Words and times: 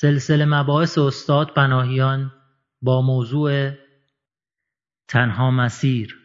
سلسله 0.00 0.44
مباحث 0.44 0.98
استاد 0.98 1.46
پناهیان 1.56 2.32
با 2.82 3.02
موضوع 3.02 3.70
تنها 5.08 5.50
مسیر 5.50 6.16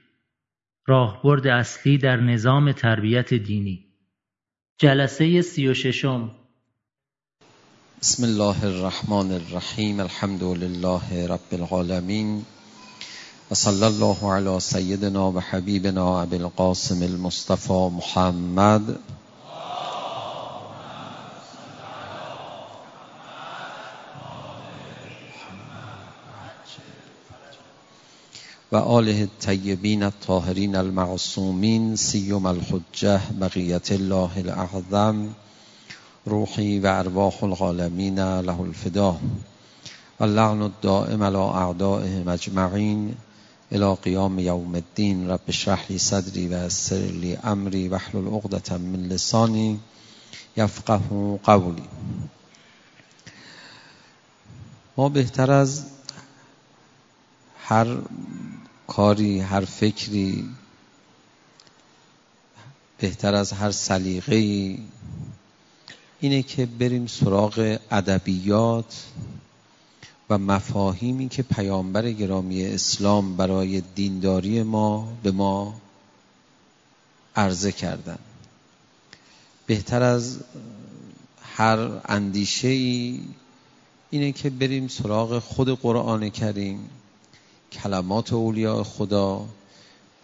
راهبرد 0.88 1.48
اصلی 1.48 1.98
در 1.98 2.16
نظام 2.16 2.72
تربیت 2.72 3.34
دینی. 3.34 3.86
جلسه 4.78 5.42
سی 5.42 5.68
و 5.68 5.74
ششم. 5.74 6.32
بسم 8.02 8.24
الله 8.24 8.64
الرحمن 8.64 9.32
الرحیم 9.32 10.00
الحمد 10.00 10.44
لله 10.44 11.28
رب 11.28 11.52
العالمین 11.52 12.46
و 13.52 13.56
صلی 13.56 13.84
الله 13.84 14.34
علی 14.34 14.60
سیدنا 14.60 15.32
و 15.32 15.40
حبیبنا 15.40 16.22
ابی 16.22 16.38
القاسم 16.38 17.02
المصطفى 17.02 17.90
محمد 17.98 19.00
و 28.72 28.76
آله 28.76 29.20
الطیبین 29.20 30.04
الطاهرین 30.04 30.76
المعصومین 30.76 31.96
سیم 31.96 32.46
الحجه 32.46 33.22
بقیت 33.40 33.92
الله 33.92 34.38
الاعظم 34.38 35.36
روحی 36.26 36.80
و 36.80 36.88
ارواح 36.88 37.44
العالمین 37.44 38.20
له 38.20 38.62
الفدا 38.62 39.20
و 40.20 40.24
اللعن 40.24 40.62
الدائم 40.62 41.24
على 41.24 41.36
اعدائهم 41.36 42.28
اجمعین 42.28 43.16
الى 43.72 43.96
قیام 44.04 44.40
یوم 44.40 44.76
الدین. 44.76 45.30
رب 45.30 45.42
اشرح 45.48 45.86
لی 45.90 45.98
صدری 45.98 46.48
و 46.48 46.66
یسر 46.66 46.96
لی 46.96 47.38
امری 47.44 47.88
واحلل 47.88 48.28
عقدة 48.28 48.78
من 48.78 49.00
لسانی 49.00 49.80
یفقه 50.58 51.00
قولی. 51.44 51.84
ما 54.98 55.10
بهتر 55.10 55.52
از 55.52 55.86
هر 57.64 57.98
کاری 58.92 59.40
هر 59.40 59.66
فکری 59.66 60.50
بهتر 62.98 63.36
از 63.36 63.52
هر 63.52 63.72
سلیقه‌ای. 63.72 64.80
اینه 66.20 66.44
که 66.44 66.66
بریم 66.66 67.08
سراغ 67.08 67.78
ادبیات 67.92 69.06
و 70.30 70.38
مفاهیمی 70.38 71.30
که 71.30 71.44
پیامبر 71.44 72.12
گرامی 72.12 72.66
اسلام 72.66 73.38
برای 73.38 73.82
دینداری 73.96 74.64
ما 74.64 75.14
به 75.24 75.32
ما 75.32 75.82
عرضه 77.36 77.72
کردن. 77.72 78.20
بهتر 79.66 80.04
از 80.04 80.40
هر 81.42 82.02
اندیشه 82.06 82.68
ای 82.68 83.20
اینه 84.10 84.32
که 84.32 84.50
بریم 84.50 84.88
سراغ 84.88 85.40
خود 85.40 85.70
قرآن 85.82 86.30
کریم. 86.30 86.90
کلمات 87.72 88.34
اولیاء 88.34 88.84
خدا. 88.84 89.46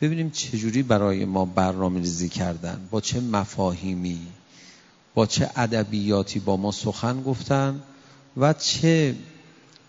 ببینیم 0.02 0.30
چجوری 0.30 0.84
برای 0.84 1.26
ما 1.26 1.46
برنامه 1.46 2.00
ریزی 2.00 2.30
کردن. 2.30 2.88
با 2.92 3.02
چه 3.02 3.20
مفاهیمی 3.20 4.28
با 5.14 5.26
چه 5.26 5.50
ادبیاتی 5.56 6.40
با 6.40 6.58
ما 6.58 6.72
سخن 6.72 7.24
گفتن 7.24 7.82
و 8.38 8.54
چه 8.54 9.16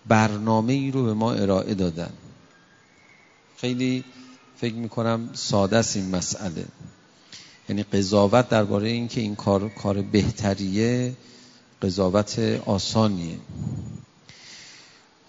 برنامه 0.07 0.73
ای 0.73 0.91
رو 0.91 1.03
به 1.05 1.13
ما 1.13 1.33
ارائه 1.33 1.73
دادن. 1.73 2.09
خیلی 3.57 4.03
فکر 4.57 4.73
می‌کنم 4.73 5.29
ساده 5.33 5.77
است 5.77 5.95
این 5.95 6.09
مسئله. 6.09 6.65
یعنی 7.69 7.83
قضاوت 7.83 8.49
درباره 8.49 8.89
اینکه 8.89 9.21
این 9.21 9.35
کار 9.35 9.69
کار 9.69 10.01
بهتریه 10.01 11.13
قضاوت 11.81 12.39
آسانیه. 12.65 13.37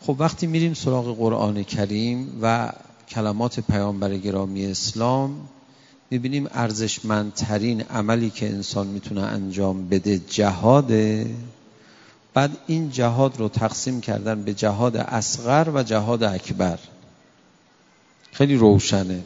خب 0.07 0.17
وقتی 0.19 0.47
میریم 0.47 0.75
سراغ 0.75 1.17
قرآن 1.17 1.63
کریم 1.63 2.39
و 2.43 2.73
کلمات 3.09 3.61
پیامبر 3.61 4.17
گرامی 4.17 4.67
اسلام 4.67 5.49
می‌بینیم 6.11 6.49
ارزشمندترین 6.53 7.81
عملی 7.81 8.31
که 8.31 8.49
انسان 8.49 8.87
می‌تونه 8.87 9.23
انجام 9.23 9.89
بده 9.89 10.19
جهاده. 10.19 11.35
بعد 12.35 12.51
این 12.67 12.91
جهاد 12.91 13.39
رو 13.39 13.49
تقسیم 13.49 14.01
کردن 14.01 14.43
به 14.43 14.55
جهاد 14.55 14.97
اصغر 14.97 15.71
و 15.75 15.83
جهاد 15.83 16.23
اکبر. 16.23 16.79
خیلی 18.33 18.57
روشنه. 18.57 19.23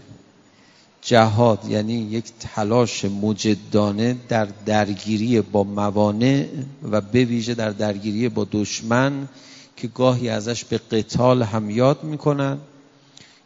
جهاد 1.02 1.64
یعنی 1.68 1.94
یک 1.94 2.24
تلاش 2.40 3.04
مجدانه 3.04 4.16
در 4.28 4.48
درگیری 4.66 5.40
با 5.40 5.64
موانع 5.64 6.46
و 6.82 7.00
به 7.00 7.24
ویژه 7.24 7.54
در 7.54 7.70
درگیری 7.70 8.28
با 8.28 8.46
دشمن 8.52 9.28
که 9.76 9.88
گاهی 9.88 10.28
ازش 10.28 10.64
به 10.64 10.78
قتال 10.78 11.42
هم 11.42 11.70
یاد 11.70 12.04
می‌کنن 12.04 12.58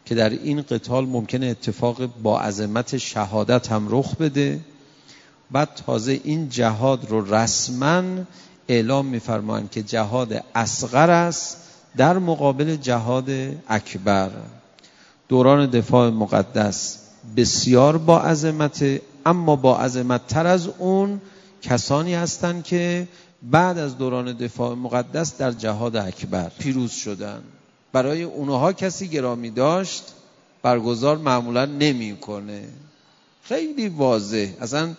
که 0.05 0.15
در 0.15 0.29
این 0.29 0.61
قتال 0.61 1.05
ممکنه 1.05 1.45
اتفاق 1.45 2.05
با 2.05 2.41
عظمت 2.41 2.97
شهادت 2.97 3.71
هم 3.71 3.87
رخ 3.89 4.15
بده 4.15 4.59
بعد 5.51 5.69
تازه 5.85 6.21
این 6.23 6.49
جهاد 6.49 7.09
رو 7.09 7.35
رسما 7.35 8.03
اعلام 8.67 9.05
میفرمایند 9.05 9.71
که 9.71 9.83
جهاد 9.83 10.43
اصغر 10.55 11.09
است 11.09 11.57
در 11.97 12.17
مقابل 12.17 12.75
جهاد 12.75 13.29
اکبر. 13.67 14.29
دوران 15.27 15.69
دفاع 15.69 16.09
مقدس 16.09 16.97
بسیار 17.37 17.97
با 17.97 18.19
عظمت 18.19 19.01
اما 19.25 19.55
با 19.55 19.77
عظمت 19.77 20.27
تر 20.27 20.47
از 20.47 20.67
اون 20.77 21.21
کسانی 21.61 22.13
هستند 22.13 22.63
که 22.63 23.07
بعد 23.43 23.77
از 23.77 23.97
دوران 23.97 24.33
دفاع 24.33 24.75
مقدس 24.75 25.37
در 25.37 25.51
جهاد 25.51 25.95
اکبر 25.95 26.51
پیروز 26.59 26.91
شدن. 26.91 27.43
برای 27.93 28.23
اونها 28.23 28.73
کسی 28.73 29.07
گرامی 29.07 29.49
داشت 29.49 30.03
برگزار 30.61 31.17
معمولا 31.17 31.65
نمی‌کنه. 31.65 32.67
خیلی 33.43 33.89
واضح. 33.89 34.47
اصلا 34.61 34.95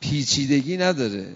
پیچیدگی 0.00 0.76
نداره. 0.76 1.34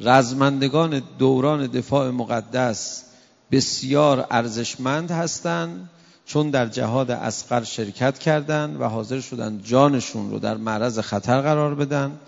رزمندگان 0.00 1.02
دوران 1.18 1.66
دفاع 1.66 2.10
مقدس 2.10 3.04
بسیار 3.52 4.26
ارزشمند 4.30 5.10
هستند 5.10 5.90
چون 6.26 6.50
در 6.50 6.66
جهاد 6.66 7.10
اسقر 7.10 7.62
شرکت 7.62 8.18
کردند 8.18 8.80
و 8.80 8.84
حاضر 8.84 9.20
شدن 9.20 9.60
جانشون 9.64 10.30
رو 10.30 10.38
در 10.38 10.56
معرض 10.56 10.98
خطر 10.98 11.40
قرار 11.40 11.74
بدن. 11.74 12.18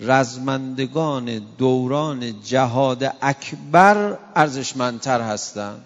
رزمندگان 0.00 1.38
دوران 1.38 2.42
جهاد 2.42 3.16
اکبر 3.22 4.18
ارزشمندتر 4.36 5.20
هستند 5.20 5.84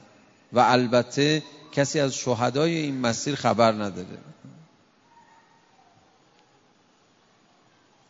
و 0.53 0.61
البته 0.61 1.43
کسی 1.73 2.01
از 2.01 2.15
شهدای 2.15 2.77
این 2.77 3.01
مسیر 3.01 3.35
خبر 3.35 3.73
نداره. 3.73 4.19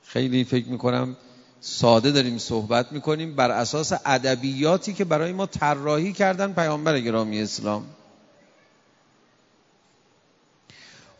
خیلی 0.04 0.44
فکر 0.44 0.68
می‌کنم 0.68 1.16
ساده 1.60 2.10
داریم 2.10 2.38
صحبت 2.38 2.92
می‌کنیم 2.92 3.36
بر 3.36 3.50
اساس 3.50 3.92
ادبیاتی 4.04 4.92
که 4.92 5.04
برای 5.04 5.32
ما 5.32 5.46
طراحی 5.46 6.12
کردن 6.12 6.52
پیامبر 6.52 7.00
گرامی 7.00 7.42
اسلام. 7.42 7.86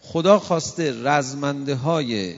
خدا 0.02 0.38
خواسته 0.38 1.02
رزمنده 1.02 1.74
های 1.74 2.34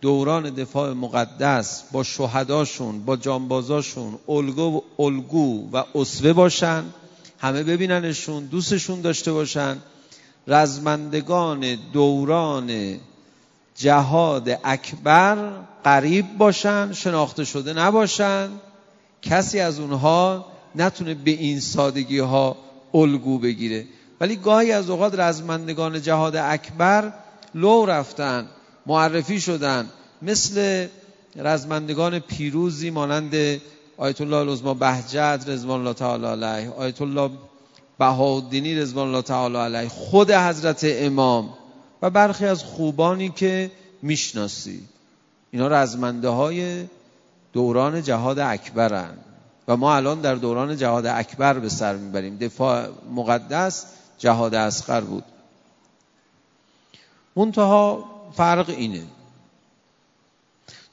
دوران 0.00 0.50
دفاع 0.50 0.92
مقدس 0.92 1.82
با 1.92 2.02
شهداشون 2.02 3.04
با 3.04 3.16
جانبازاشون 3.16 4.18
الگو, 4.28 4.82
الگو 4.98 5.70
و 5.72 5.84
اسوه 5.94 6.32
باشن 6.32 6.84
همه 7.38 7.62
ببیننشون 7.62 8.44
دوستشون 8.44 9.00
داشته 9.00 9.32
باشن. 9.32 9.76
رزمندگان 10.46 11.78
دوران 11.92 12.96
جهاد 13.76 14.58
اکبر 14.64 15.50
قریب 15.84 16.38
باشن 16.38 16.92
شناخته 16.92 17.44
شده 17.44 17.72
نباشن. 17.72 18.48
کسی 19.22 19.60
از 19.60 19.80
اونها 19.80 20.46
نتونه 20.74 21.14
به 21.14 21.30
این 21.30 21.60
سادگی 21.60 22.18
ها 22.18 22.56
الگو 22.94 23.38
بگیره. 23.38 23.86
ولی 24.20 24.36
گاهی 24.36 24.72
از 24.72 24.90
اوقات 24.90 25.14
رزمندگان 25.18 26.02
جهاد 26.02 26.36
اکبر 26.36 27.12
لو 27.54 27.86
رفتن. 27.86 28.48
معرفی 28.88 29.40
شدن. 29.40 29.88
مثل 30.22 30.86
رزمندگان 31.36 32.18
پیروزی 32.18 32.90
مانند 32.90 33.60
آیت 33.96 34.20
الله 34.20 34.36
العظما 34.36 34.74
بهجت 34.74 35.44
رضوان 35.46 35.80
الله 35.80 35.92
تعالی 35.92 36.26
علیه 36.26 36.70
آیت 36.70 37.02
الله 37.02 37.30
بهاءالدینی 37.98 38.74
رضوان 38.74 39.08
الله 39.08 39.22
تعالی 39.22 39.56
علیه 39.56 39.88
خود 39.88 40.30
حضرت 40.30 40.80
امام 40.84 41.54
و 42.02 42.10
برخی 42.10 42.46
از 42.46 42.64
خوبانی 42.64 43.28
که 43.28 43.70
می‌شناسی. 44.02 44.82
اینا 45.50 45.68
رزمنده 45.68 46.28
های 46.28 46.84
دوران 47.52 48.02
جهاد 48.02 48.38
اکبرن. 48.38 49.14
و 49.68 49.76
ما 49.76 49.96
الان 49.96 50.20
در 50.20 50.34
دوران 50.34 50.76
جهاد 50.76 51.06
اکبر 51.06 51.58
به 51.58 51.68
سر 51.68 51.96
می‌بریم. 51.96 52.36
دفاع 52.36 52.88
مقدس 53.14 53.86
جهاد 54.18 54.54
اسقر 54.54 55.00
بود. 55.00 55.24
منتها 57.36 58.17
فرق 58.32 58.68
اینه. 58.68 59.02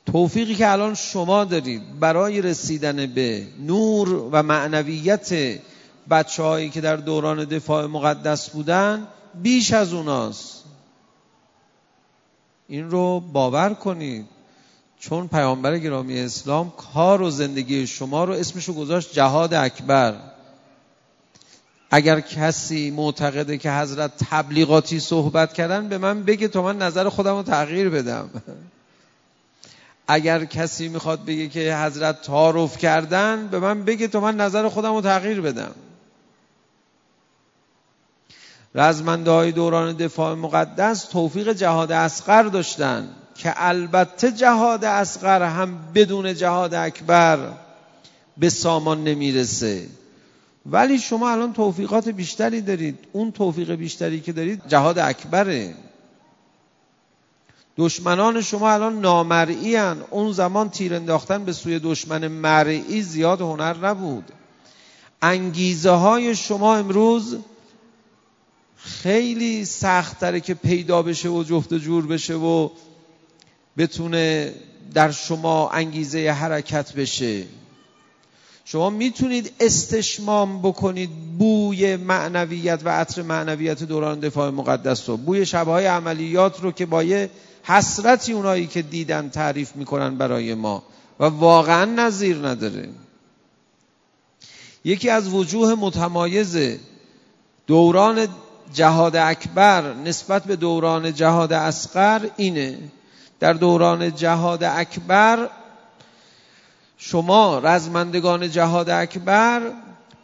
توفیقی 0.06 0.56
که 0.56 0.72
الان 0.72 0.94
شما 0.94 1.44
دارید 1.44 2.00
برای 2.00 2.42
رسیدن 2.42 3.06
به 3.06 3.48
نور 3.60 4.30
و 4.32 4.44
معنویت 4.44 5.60
بچه 6.10 6.44
هایی 6.44 6.70
که 6.70 6.82
در 6.82 6.96
دوران 6.96 7.44
دفاع 7.44 7.86
مقدس 7.86 8.50
بودن 8.50 9.08
بیش 9.42 9.74
از 9.74 9.94
اوناست. 9.94 10.64
این 12.68 12.92
رو 12.92 13.20
باور 13.20 13.74
کنید. 13.74 14.26
چون 15.00 15.28
پیامبر 15.28 15.78
گرامی 15.78 16.20
اسلام 16.20 16.74
کار 16.94 17.22
و 17.22 17.30
زندگی 17.30 17.88
شما 17.88 18.24
رو 18.24 18.34
اسمشو 18.34 18.74
گذاشت 18.74 19.14
جهاد 19.14 19.54
اکبر. 19.54 20.35
اگر 21.96 22.20
کسی 22.20 22.92
معتقده 22.92 23.58
که 23.58 23.72
حضرت 23.72 24.12
تبلیغاتی 24.30 25.00
صحبت 25.00 25.54
کردن 25.54 25.88
به 25.88 25.98
من 25.98 26.24
بگه 26.24 26.48
تا 26.48 26.62
من 26.62 26.78
نظر 26.78 27.10
خودم 27.10 27.36
رو 27.36 27.44
تغییر 27.44 27.90
بدم. 27.90 28.30
اگر 30.08 30.46
کسی 30.46 30.88
می‌خواد 30.88 31.26
بگه 31.26 31.48
که 31.48 31.78
حضرت 31.78 32.22
تعارف 32.22 32.78
کردن 32.78 33.48
به 33.48 33.60
من 33.60 33.84
بگه 33.84 34.08
تا 34.08 34.20
من 34.20 34.36
نظر 34.36 34.70
خودم 34.70 34.94
رو 34.94 35.02
تغییر 35.02 35.42
بدم. 35.42 35.72
رزمنده 38.76 39.32
های 39.32 39.52
دوران 39.52 39.96
دفاع 39.96 40.36
مقدس 40.36 41.04
توفیق 41.04 41.54
جهاد 41.54 41.92
اسقر 41.92 42.44
داشتن 42.44 43.10
که 43.36 43.54
البته 43.56 44.32
جهاد 44.32 44.86
اسقر 44.86 45.44
هم 45.44 45.80
بدون 45.94 46.34
جهاد 46.34 46.74
اکبر 46.74 47.40
به 48.38 48.50
سامان 48.50 49.04
نمی‌رسه. 49.04 49.88
ولی 50.66 51.00
شما 51.00 51.32
الان 51.32 51.54
توفیقات 51.54 52.10
بیشتری 52.10 52.62
دارید. 52.62 53.00
اون 53.12 53.32
توفیق 53.32 53.72
بیشتری 53.72 54.20
که 54.20 54.32
دارید 54.32 54.62
جهاد 54.68 55.00
اکبره. 55.00 55.76
دشمنان 57.78 58.42
شما 58.42 58.72
الان 58.72 59.02
نامرئی 59.02 59.76
هن. 59.76 59.98
اون 60.10 60.32
زمان 60.32 60.70
تیر 60.70 60.96
انداختن 60.96 61.46
به 61.46 61.54
سوی 61.54 61.80
دشمن 61.80 62.28
مرئی 62.28 63.02
زیاد 63.02 63.42
هنر 63.42 63.88
نبود. 63.88 64.32
انگیزه 65.22 65.90
های 65.92 66.36
شما 66.36 66.76
امروز 66.76 67.38
خیلی 68.78 69.66
سختره 69.66 70.40
که 70.40 70.54
پیدا 70.54 71.02
بشه 71.02 71.30
و 71.30 71.44
جفت 71.44 71.74
جور 71.74 72.08
بشه 72.08 72.34
و 72.36 72.70
بتونه 73.78 74.54
در 74.94 75.12
شما 75.12 75.70
انگیزه 75.70 76.32
حرکت 76.32 76.94
بشه. 76.94 77.44
شما 78.68 78.90
می‌تونید 78.90 79.52
استشمام 79.60 80.62
بکنید 80.62 81.10
بوی 81.38 81.96
معنویت 81.96 82.82
و 82.84 82.90
عطر 82.90 83.22
معنویت 83.22 83.84
دوران 83.84 84.20
دفاع 84.20 84.50
مقدس 84.50 85.10
رو. 85.10 85.18
بوی 85.18 85.46
شبهای 85.46 85.86
عملیات 85.86 86.62
رو 86.62 86.72
که 86.72 86.86
با 86.86 87.04
یه 87.04 87.30
حسرتی 87.64 88.34
اونایی 88.34 88.68
که 88.68 88.82
دیدن 88.82 89.30
تعریف 89.30 89.76
می‌کنن 89.76 90.18
برای 90.18 90.54
ما. 90.54 90.84
و 91.20 91.26
واقعا 91.26 91.86
نظیر 91.86 92.48
نداره. 92.48 92.90
یکی 94.84 95.10
از 95.10 95.34
وجوه 95.34 95.76
متمایز 95.76 96.58
دوران 97.68 98.28
جهاد 98.74 99.16
اکبر 99.16 99.94
نسبت 99.94 100.44
به 100.44 100.56
دوران 100.56 101.14
جهاد 101.14 101.54
اسقر 101.54 102.30
اینه. 102.38 102.78
در 103.40 103.54
دوران 103.54 104.16
جهاد 104.16 104.64
اکبر 104.64 105.50
شما 106.98 107.60
رزمندگان 107.60 108.52
جهاد 108.52 108.90
اکبر 108.90 109.62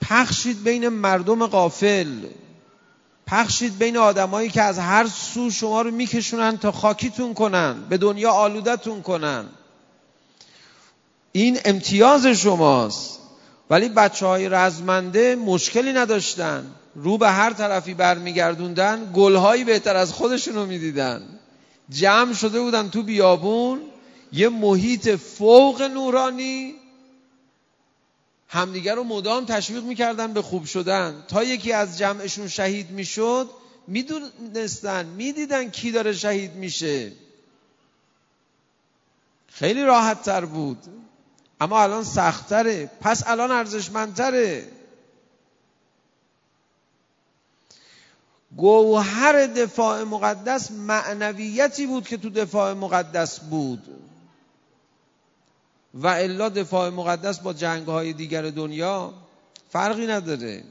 پخشید 0.02 0.64
بین 0.64 0.90
مردم 0.90 1.48
قافل 1.48 2.26
پخشید 3.28 3.78
بین 3.78 3.98
آدمایی 3.98 4.50
که 4.50 4.62
از 4.62 4.80
هر 4.80 5.08
سو 5.08 5.50
شما 5.50 5.82
رو 5.82 5.92
میکشونن 5.92 6.58
تا 6.58 6.72
خاکیتون 6.72 7.34
کنن 7.34 7.76
به 7.90 7.98
دنیا 7.98 8.32
آلودتون 8.32 9.02
کنن. 9.02 9.46
این 11.32 11.60
امتیاز 11.66 12.28
شماست. 12.28 13.20
ولی 13.70 13.90
بچه 13.90 14.26
های 14.26 14.50
رزمنده 14.50 15.36
مشکلی 15.36 15.94
نداشتن. 15.94 16.66
رو 16.96 17.18
به 17.18 17.30
هر 17.30 17.54
طرفی 17.54 17.94
برمیگردوندن 17.94 19.12
گلهایی 19.14 19.64
بهتر 19.64 19.96
از 19.96 20.14
خودشون 20.14 20.56
رو 20.56 20.66
می‌دیدن. 20.66 21.22
جمع 21.90 22.34
شده 22.34 22.60
بودن 22.62 22.90
تو 22.90 23.04
بیابون. 23.04 23.80
یه 24.32 24.50
محیط 24.50 25.10
فوق 25.10 25.82
نورانی. 25.82 26.76
همدیگر 28.48 28.96
رو 28.96 29.04
مدام 29.04 29.46
تشویق 29.46 29.84
می‌کردن 29.84 30.34
به 30.34 30.42
خوب 30.42 30.66
شدن. 30.66 31.24
تا 31.28 31.44
یکی 31.44 31.74
از 31.74 31.98
جمعشون 31.98 32.48
شهید 32.48 32.90
می‌شد 32.90 33.50
می‌دونستن 33.88 35.06
می‌دیدن 35.06 35.70
کی 35.70 35.92
داره 35.92 36.14
شهید 36.14 36.56
میشه. 36.56 37.12
خیلی 39.48 39.84
راحت 39.84 40.24
تر 40.24 40.46
بود. 40.46 40.78
اما 41.62 41.82
الان 41.82 42.04
سختره 42.04 42.92
پس 43.02 43.28
الان 43.28 43.52
ارزشمندتره. 43.52 44.68
گوهر 48.58 49.46
دفاع 49.46 50.04
مقدس 50.04 50.72
معنویتی 50.72 51.86
بود 51.86 52.08
که 52.08 52.18
تو 52.18 52.30
دفاع 52.30 52.74
مقدس 52.74 53.40
بود. 53.40 54.11
و 55.94 56.08
الا 56.08 56.50
دفاع 56.50 56.90
مقدس 56.90 57.40
با 57.40 57.54
جنگ 57.54 57.88
های 57.88 58.14
دیگر 58.14 58.42
دنیا 58.42 59.14
فرقی 59.70 60.08
نداره. 60.08 60.64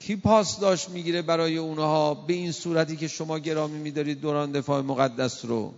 کی 0.00 0.16
پاسداشت 0.16 0.88
می‌گیره 0.88 1.22
برای 1.22 1.56
اونها 1.56 2.14
به 2.14 2.32
این 2.32 2.52
صورتی 2.52 2.96
که 2.96 3.08
شما 3.08 3.38
گرامی 3.38 3.78
میدارید 3.78 4.20
دوران 4.20 4.52
دفاع 4.52 4.80
مقدس 4.82 5.44
رو. 5.44 5.72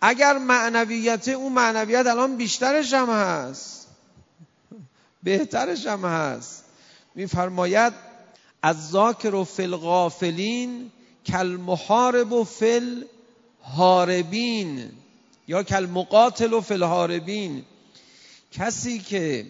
اگر 0.00 0.38
معنویت 0.38 1.28
اون 1.28 1.52
معنویت 1.52 2.06
الان 2.06 2.36
بیشترش 2.36 2.94
هم 2.94 3.10
هست. 3.10 3.86
بهترش 5.22 5.86
هم 5.86 6.04
هست. 6.04 6.64
میفرماید 7.14 7.92
از 8.62 8.90
ذاکر 8.90 9.34
و 9.34 9.44
فل 9.44 9.76
غافلین 9.76 10.90
کل 11.26 11.46
محارب 11.46 12.32
و 12.32 12.44
فل 12.44 13.02
هاربین 13.62 14.90
یا 15.48 15.62
کل 15.62 15.86
مقاتل 15.86 16.52
و 16.52 16.60
فل 16.60 16.82
هاربین 16.82 17.64
کسی 18.52 18.98
که 18.98 19.46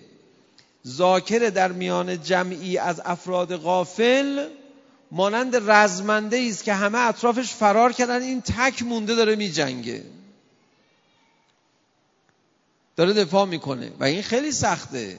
ذاکر 0.87 1.39
در 1.39 1.73
میان 1.73 2.23
جمعی 2.23 2.79
از 2.79 3.03
افراد 3.05 3.57
غافل 3.57 4.49
مانند 5.11 5.71
رزمنده 5.71 6.47
است 6.51 6.65
که 6.65 6.75
همه 6.75 6.99
اطرافش 6.99 7.53
فرار 7.53 7.93
کردن 7.93 8.23
این 8.23 8.43
تک 8.43 8.83
مونده 8.83 9.15
داره 9.15 9.37
می 9.37 9.51
جنگه 9.51 10.05
داره 12.97 13.13
دفاع 13.13 13.47
می‌کنه 13.47 13.93
و 14.01 14.05
این 14.05 14.23
خیلی 14.23 14.53
سخته. 14.53 15.19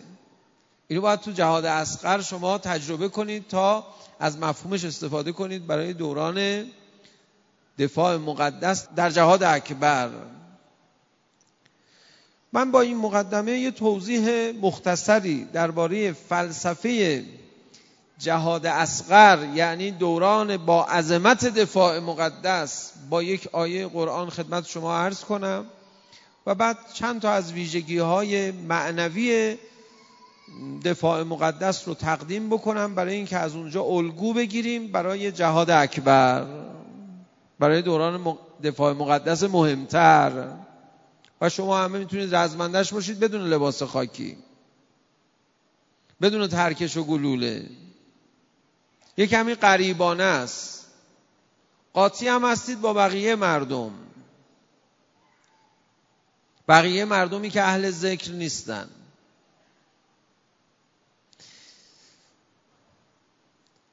اینو 0.87 1.01
باید 1.01 1.19
تو 1.19 1.31
جهاد 1.31 1.65
اسقر 1.65 2.21
شما 2.21 2.57
تجربه 2.57 3.09
کنید 3.09 3.47
تا 3.47 3.87
از 4.19 4.37
مفهومش 4.37 4.85
استفاده 4.85 5.31
کنید 5.31 5.67
برای 5.67 5.93
دوران 5.93 6.65
دفاع 7.79 8.17
مقدس 8.17 8.87
در 8.95 9.09
جهاد 9.09 9.43
اکبر. 9.43 10.09
من 12.53 12.71
با 12.71 12.81
این 12.81 12.97
مقدمه 12.97 13.51
یه 13.51 13.71
توضیح 13.71 14.51
مختصری 14.61 15.45
درباره 15.53 16.11
فلسفه 16.11 17.23
جهاد 18.19 18.65
اسقر 18.65 19.47
یعنی 19.55 19.91
دوران 19.91 20.57
با 20.57 20.85
عظمت 20.85 21.45
دفاع 21.45 21.99
مقدس 21.99 22.91
با 23.09 23.23
یک 23.23 23.49
آیه 23.51 23.87
قرآن 23.87 24.29
خدمت 24.29 24.67
شما 24.67 24.97
عرض 24.97 25.23
کنم. 25.23 25.65
و 26.47 26.55
بعد 26.55 26.77
چند 26.93 27.21
تا 27.21 27.31
از 27.31 27.53
ویژگی 27.53 27.97
های 27.97 28.51
معنوی 28.51 29.57
دفاع 30.85 31.23
مقدس 31.23 31.87
رو 31.87 31.93
تقدیم 31.93 32.49
بکنم 32.49 32.95
برای 32.95 33.15
اینکه 33.15 33.37
از 33.37 33.55
اونجا 33.55 33.83
الگو 33.83 34.33
بگیریم 34.33 34.91
برای 34.91 35.31
جهاد 35.31 35.69
اکبر 35.69 36.45
برای 37.59 37.81
دوران 37.81 38.37
دفاع 38.63 38.93
مقدس 38.93 39.43
مهمتر. 39.43 40.47
و 41.41 41.49
شما 41.49 41.77
همه 41.77 41.99
می‌تونید 41.99 42.35
رزمندش 42.35 42.93
باشید 42.93 43.19
بدون 43.19 43.41
لباس 43.41 43.83
خاکی. 43.83 44.37
بدون 46.21 46.47
ترکش 46.47 46.97
و 46.97 47.03
گلوله. 47.03 47.69
یه 49.17 49.27
کمی 49.27 49.55
قریبانه 49.55 50.23
است. 50.23 50.85
قاطی 51.93 52.27
هم 52.27 52.45
هستید 52.45 52.81
با 52.81 52.93
بقیه 52.93 53.35
مردم. 53.35 53.91
بقیه 56.67 57.05
مردمی 57.05 57.49
که 57.49 57.61
اهل 57.61 57.91
ذکر 57.91 58.31
نیستن. 58.31 58.89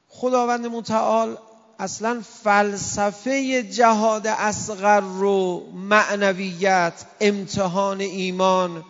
خداوند 0.08 0.66
متعال 0.66 1.38
اصلا 1.78 2.22
فلسفه 2.42 3.62
جهاد 3.62 4.26
اصغر 4.26 5.00
رو 5.00 5.66
معنویت 5.74 6.92
امتحان 7.20 8.00
ایمان 8.00 8.84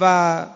و 0.00 0.46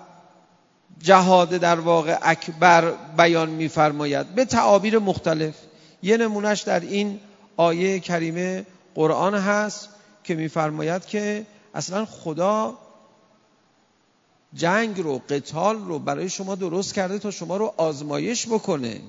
جهاد 0.98 1.50
در 1.50 1.80
واقع 1.80 2.18
اکبر 2.22 2.92
بیان 3.16 3.50
میفرماید. 3.50 4.26
به 4.26 4.44
تعابیر 4.44 4.98
مختلف. 4.98 5.54
یه 6.02 6.16
نمونهش 6.16 6.60
در 6.60 6.80
این 6.80 7.20
آیه 7.56 8.00
کریمه 8.00 8.66
قرآن 8.94 9.34
هست 9.34 9.88
که 10.24 10.34
میفرماید 10.34 11.06
که 11.06 11.46
اصلا 11.74 12.04
خدا 12.04 12.78
جنگ 14.54 15.00
رو 15.00 15.20
قتال 15.28 15.78
رو 15.78 15.98
برای 15.98 16.28
شما 16.28 16.54
درست 16.54 16.94
کرده 16.94 17.18
تا 17.18 17.30
شما 17.30 17.56
رو 17.56 17.74
آزمایش 17.76 18.46
بکنه. 18.46 19.00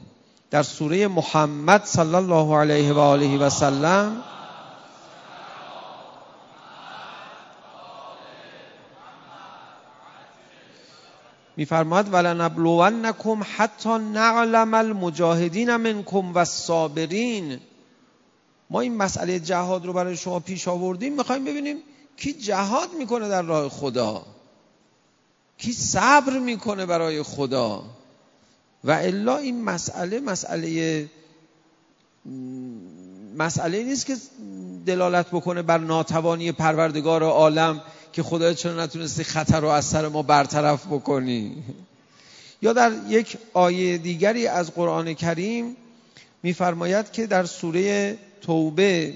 در 0.54 0.64
سوره 0.64 1.08
محمد 1.08 1.86
صلی 1.86 2.16
الله 2.16 2.58
علیه 2.58 2.94
و 2.94 3.00
آله 3.00 3.38
و 3.38 3.50
سلم 3.50 4.24
میفرماد 11.58 12.14
ولنبلونکم 12.14 13.42
حتی 13.56 13.90
نعلم 13.90 14.74
المجاهدین 14.74 15.76
منکم 15.76 16.34
و 16.34 16.38
الصابرین. 16.38 17.60
ما 18.70 18.82
این 18.82 18.98
مسئله 18.98 19.40
جهاد 19.40 19.86
رو 19.86 19.94
برای 19.94 20.18
شما 20.18 20.40
پیش 20.40 20.68
آوردیم 20.68 21.14
می‌خوایم 21.14 21.46
ببینیم 21.46 21.78
کی 22.18 22.34
جهاد 22.34 22.90
می‌کنه 23.00 23.30
در 23.30 23.42
راه 23.42 23.70
خدا؟ 23.70 24.26
کی 25.58 25.74
صبر 25.74 26.40
می‌کنه 26.40 26.86
برای 26.86 27.24
خدا؟ 27.24 27.84
و 28.84 28.92
الا 28.92 29.38
این 29.38 29.64
مسئله 29.64 30.20
مسئله 30.20 31.10
مسئله 33.38 33.84
نیست 33.84 34.06
که 34.06 34.16
دلالت 34.86 35.28
بکنه 35.28 35.62
بر 35.62 35.78
ناتوانی 35.78 36.52
پروردگار 36.52 37.24
عالم 37.24 37.82
که 38.14 38.24
خدا 38.24 38.54
چرا 38.54 38.84
نتونستی 38.84 39.24
خطر 39.24 39.60
رو 39.60 39.68
از 39.68 39.86
سر 39.86 40.08
ما 40.08 40.22
برطرف 40.22 40.86
بکنی. 40.86 41.64
یا 42.62 42.74
در 42.74 42.92
یک 43.08 43.38
آیه 43.54 43.98
دیگری 43.98 44.48
از 44.48 44.72
قرآن 44.72 45.14
کریم 45.14 45.76
میفرماید 46.44 47.12
که 47.12 47.28
در 47.28 47.46
سوره 47.46 48.18
توبه 48.42 49.14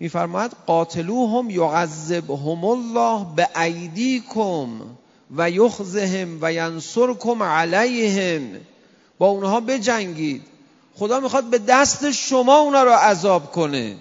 میفرماید 0.00 0.52
قاتلوهم 0.66 1.50
یعذبهم 1.50 2.64
الله 2.64 3.26
به 3.36 3.60
ایدیکم 3.60 4.68
و 5.36 5.50
یخزهم 5.50 6.38
و 6.40 6.52
ینصرکم 6.52 7.42
علیهم. 7.42 8.42
با 9.22 9.28
اونها 9.28 9.60
بجنگید. 9.60 10.42
خدا 10.94 11.20
می‌خواد 11.20 11.44
به 11.44 11.58
دست 11.58 12.10
شما 12.10 12.58
اونا 12.58 12.82
رو 12.82 12.90
عذاب 12.90 13.52
کنه. 13.52 13.96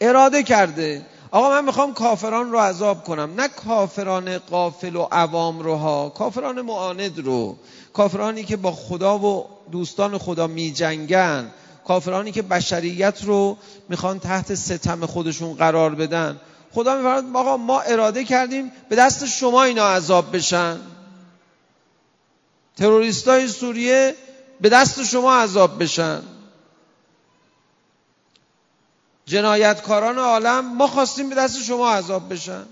اراده 0.00 0.42
کرده. 0.42 1.06
آقا 1.30 1.50
من 1.50 1.64
می‌خوام 1.64 1.94
کافران 1.94 2.52
رو 2.52 2.58
عذاب 2.58 3.04
کنم. 3.04 3.34
نه 3.36 3.48
کافران 3.48 4.38
قافل 4.38 4.96
و 4.96 5.08
عوام 5.12 5.60
رو 5.60 5.74
ها 5.74 6.08
کافران 6.08 6.60
معاند 6.60 7.18
رو. 7.18 7.56
کافرانی 7.92 8.44
که 8.44 8.56
با 8.56 8.72
خدا 8.72 9.18
و 9.18 9.46
دوستان 9.72 10.18
خدا 10.18 10.46
میجنگن. 10.46 11.50
کافرانی 11.86 12.32
که 12.32 12.42
بشریت 12.42 13.24
رو 13.24 13.56
می‌خوان 13.88 14.18
تحت 14.18 14.54
ستم 14.54 15.06
خودشون 15.06 15.54
قرار 15.54 15.94
بدن. 15.94 16.40
خدا 16.74 16.96
میفرماد 16.96 17.36
آقا 17.36 17.56
ما 17.56 17.80
اراده 17.80 18.24
کردیم 18.24 18.72
به 18.88 18.96
دست 18.96 19.26
شما 19.26 19.64
اینا 19.64 19.88
عذاب 19.88 20.36
بشن. 20.36 20.76
تروریستای 22.76 23.48
سوریه 23.48 24.14
به 24.64 24.70
دست 24.70 25.04
شما 25.04 25.34
عذاب 25.34 25.82
بشن. 25.82 26.22
جنایتکاران 29.26 30.18
عالم 30.18 30.76
ما 30.76 30.86
خواستیم 30.86 31.28
به 31.28 31.34
دست 31.34 31.62
شما 31.62 31.90
عذاب 31.90 32.32
بشن. 32.32 32.64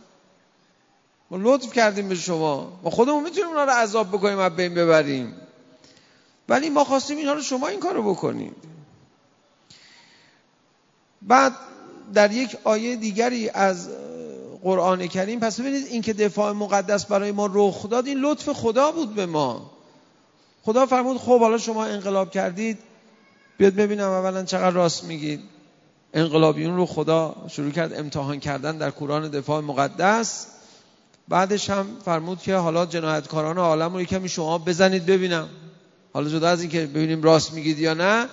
ما 1.30 1.38
لطف 1.40 1.72
کردیم 1.72 2.08
به 2.08 2.14
شما. 2.14 2.80
ما 2.82 2.90
خودمون 2.90 3.22
می‌تونیم 3.22 3.48
اونا 3.48 3.64
رو 3.64 3.70
عذاب 3.70 4.08
بکنیم 4.08 4.38
و 4.38 4.50
بین 4.50 4.74
ببریم. 4.74 5.34
ولی 6.48 6.70
ما 6.70 6.84
خواستیم 6.84 7.18
اینا 7.18 7.32
رو 7.32 7.42
شما 7.42 7.68
این 7.68 7.80
کارو 7.80 8.10
بکنیم 8.10 8.54
بعد 11.22 11.52
در 12.14 12.32
یک 12.32 12.56
آیه 12.64 12.96
دیگری 12.96 13.48
از 13.48 13.88
قرآن 14.62 15.06
کریم 15.06 15.40
پس 15.40 15.60
ببینید 15.60 15.86
این 15.86 16.02
که 16.02 16.12
دفاع 16.12 16.52
مقدس 16.52 17.04
برای 17.04 17.32
ما 17.32 17.50
رخ 17.52 17.88
داد 17.88 18.06
این 18.06 18.18
لطف 18.18 18.48
خدا 18.48 18.90
بود 18.92 19.14
به 19.14 19.26
ما. 19.26 19.81
خدا 20.64 20.86
فرمود 20.86 21.18
خب 21.18 21.40
حالا 21.40 21.58
شما 21.58 21.84
انقلاب 21.84 22.30
کردید 22.30 22.78
بیاد 23.58 23.74
ببینم 23.74 24.10
اولا 24.10 24.44
چقدر 24.44 24.70
راست 24.70 25.04
میگید 25.04 25.40
انقلابیون 26.14 26.76
رو 26.76 26.86
خدا 26.86 27.36
شروع 27.48 27.70
کرد 27.70 27.92
امتحان 27.94 28.40
کردن 28.40 28.78
در 28.78 28.90
قرآن 28.90 29.28
دفاع 29.28 29.60
مقدس. 29.60 30.46
بعدش 31.28 31.70
هم 31.70 31.86
فرمود 32.04 32.42
که 32.42 32.56
حالا 32.56 32.86
جنایتکاران 32.86 33.58
عالم 33.58 33.94
رو 33.94 34.04
کمی 34.04 34.28
شما 34.28 34.58
بزنید 34.58 35.06
ببینم. 35.06 35.48
حالا 36.12 36.28
جدا 36.28 36.48
از 36.48 36.60
اینکه 36.60 36.86
ببینیم 36.86 37.22
راست 37.22 37.52
میگید 37.52 37.78
یا 37.78 37.94
نه 37.94 38.26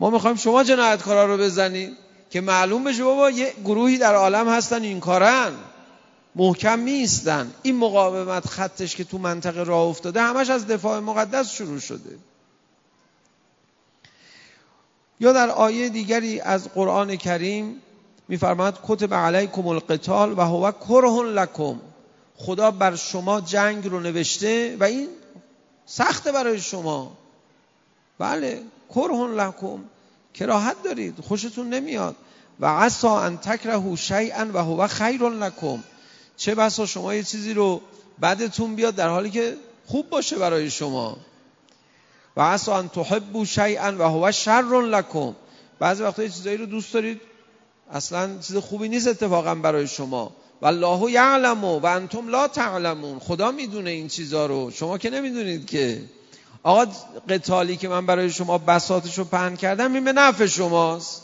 ما 0.00 0.10
می‌خوایم 0.10 0.36
شما 0.36 0.64
جنایتکارا 0.64 1.26
رو 1.26 1.36
بزنید 1.36 1.92
که 2.30 2.40
معلوم 2.40 2.84
بشه 2.84 3.04
بابا 3.04 3.30
یه 3.30 3.52
گروهی 3.64 3.98
در 3.98 4.14
عالم 4.14 4.48
هستن 4.48 4.82
این 4.82 5.00
کارن. 5.00 5.52
محکم 6.34 6.78
میستن 6.78 7.54
این 7.62 7.76
مقاومت 7.76 8.46
خطش 8.46 8.96
که 8.96 9.04
تو 9.04 9.18
منطقه 9.18 9.62
راه 9.62 9.88
افتاده 9.88 10.22
همش 10.22 10.50
از 10.50 10.66
دفاع 10.66 10.98
مقدس 10.98 11.52
شروع 11.52 11.78
شده. 11.78 12.18
یا 15.20 15.32
در 15.32 15.50
آیه 15.50 15.88
دیگری 15.88 16.40
از 16.40 16.68
قرآن 16.68 17.16
کریم 17.16 17.82
میفرماد 18.28 18.78
کتب 18.82 19.14
علیکم 19.14 19.66
القتال 19.66 20.38
و 20.38 20.40
هو 20.40 20.72
کره 20.72 21.22
لکم. 21.22 21.80
خدا 22.36 22.70
بر 22.70 22.96
شما 22.96 23.40
جنگ 23.40 23.86
رو 23.86 24.00
نوشته 24.00 24.76
و 24.80 24.84
این 24.84 25.08
سخته 25.86 26.32
برای 26.32 26.60
شما. 26.60 27.12
بله 28.18 28.62
کره 28.88 29.26
لکم. 29.26 29.78
کراهت 30.34 30.82
دارید 30.82 31.20
خوشتون 31.20 31.68
نمیاد. 31.68 32.16
و 32.60 32.66
عسا 32.66 33.20
ان 33.20 33.38
تکرهو 33.38 33.96
شیئا 33.96 34.46
و 34.54 34.58
هو 34.58 34.86
خیر 34.86 35.28
لکم. 35.28 35.82
چه 36.36 36.54
بسا 36.54 36.86
شما 36.86 37.14
یه 37.14 37.22
چیزی 37.22 37.54
رو 37.54 37.80
بدتون 38.22 38.74
بیاد 38.74 38.94
در 38.94 39.08
حالی 39.08 39.30
که 39.30 39.56
خوب 39.86 40.10
باشه 40.10 40.38
برای 40.38 40.70
شما. 40.70 41.16
و 42.36 42.42
عسا 42.42 42.76
ان 42.76 42.88
تحبو 42.88 43.44
شیئا 43.44 43.94
و 43.98 44.02
هو 44.02 44.32
شر 44.32 44.82
لکم. 44.82 45.34
بعضی 45.78 46.02
وقتا 46.02 46.22
یه 46.22 46.28
چیزایی 46.28 46.56
رو 46.56 46.66
دوست 46.66 46.94
دارید. 46.94 47.20
اصلا 47.92 48.38
چیز 48.38 48.56
خوبی 48.56 48.88
نیست 48.88 49.08
اتفاقا 49.08 49.54
برای 49.54 49.88
شما. 49.88 50.32
و 50.62 50.66
الله 50.66 51.10
یعلم 51.10 51.64
و 51.64 51.86
انتم 51.86 52.28
لا 52.28 52.48
تعلمون. 52.48 53.18
خدا 53.18 53.50
می‌دونه 53.50 53.90
این 53.90 54.08
چیزا 54.08 54.46
رو. 54.46 54.70
شما 54.70 54.98
که 54.98 55.10
نمی‌دونید 55.10 55.66
که. 55.66 56.02
آقا 56.62 56.86
قتالی 57.28 57.76
که 57.76 57.88
من 57.88 58.06
برای 58.06 58.30
شما 58.30 58.58
بساتش 58.58 59.18
رو 59.18 59.24
پهن 59.24 59.56
کردم 59.56 59.94
این 59.94 60.04
به 60.04 60.12
نفع 60.12 60.46
شماست. 60.46 61.22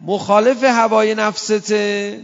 مخالف 0.00 0.64
هوای 0.64 1.14
نفسته 1.14 2.20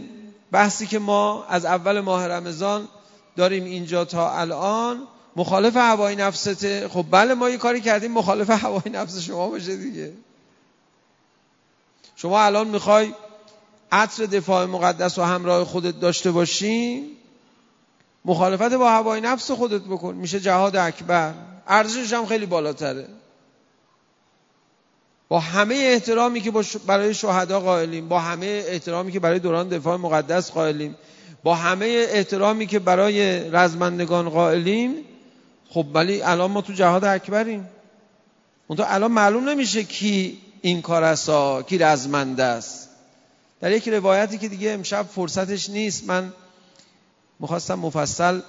بحثی 0.51 0.87
که 0.87 0.99
ما 0.99 1.45
از 1.45 1.65
اول 1.65 1.99
ماه 1.99 2.27
رمضان 2.27 2.87
داریم 3.35 3.63
اینجا 3.63 4.05
تا 4.05 4.37
الان 4.39 5.07
مخالف 5.35 5.77
هوای 5.77 6.15
نفسته. 6.15 6.87
خب 6.87 7.05
بله 7.11 7.33
ما 7.33 7.49
یه 7.49 7.57
کاری 7.57 7.81
کردیم 7.81 8.11
مخالف 8.11 8.49
هوای 8.49 8.89
نفس 8.93 9.17
شما 9.19 9.49
باشه 9.49 9.75
دیگه. 9.75 10.13
شما 12.15 12.41
الان 12.41 12.67
می‌خوای 12.67 13.13
عطر 13.91 14.25
دفاع 14.25 14.65
مقدس 14.65 15.17
و 15.17 15.23
همراه 15.23 15.65
خودت 15.65 15.99
داشته 15.99 16.31
باشی 16.31 17.03
مخالفت 18.25 18.73
با 18.73 18.89
هوای 18.89 19.21
نفس 19.21 19.51
خودت 19.51 19.81
بکن. 19.81 20.15
میشه 20.15 20.39
جهاد 20.39 20.75
اکبر. 20.75 21.33
ارزشش 21.67 22.13
هم 22.13 22.25
خیلی 22.25 22.45
بالاتره. 22.45 23.07
با 25.35 25.41
همه 25.41 25.75
احترامی 25.75 26.41
که 26.41 26.51
برای 26.87 27.13
شهدا 27.13 27.59
قائلیم 27.59 28.07
با 28.07 28.19
همه 28.19 28.63
احترامی 28.67 29.11
که 29.11 29.19
برای 29.19 29.39
دوران 29.39 29.69
دفاع 29.69 29.97
مقدس 29.97 30.51
قائلیم 30.51 30.95
با 31.43 31.55
همه 31.55 32.05
احترامی 32.09 32.67
که 32.67 32.79
برای 32.79 33.49
رزمندگان 33.49 34.29
قائلیم 34.29 34.95
خب 35.69 35.85
ولی 35.93 36.21
الان 36.21 36.51
ما 36.51 36.61
تو 36.61 36.73
جهاد 36.73 37.05
اکبریم. 37.05 37.69
اون 38.67 38.79
الان 38.79 39.11
معلوم 39.11 39.49
نمیشه 39.49 39.83
کی 39.83 40.37
این 40.61 40.81
کار 40.81 41.03
است 41.03 41.31
کی 41.67 41.77
رزمنده 41.77 42.43
است. 42.43 42.89
در 43.61 43.71
یک 43.71 43.89
روایتی 43.89 44.37
که 44.37 44.47
دیگه 44.47 44.71
امشب 44.71 45.05
فرصتش 45.15 45.69
نیست 45.69 46.03
من 46.03 46.33
می‌خواستم 47.39 47.75
مفصل 47.75 48.41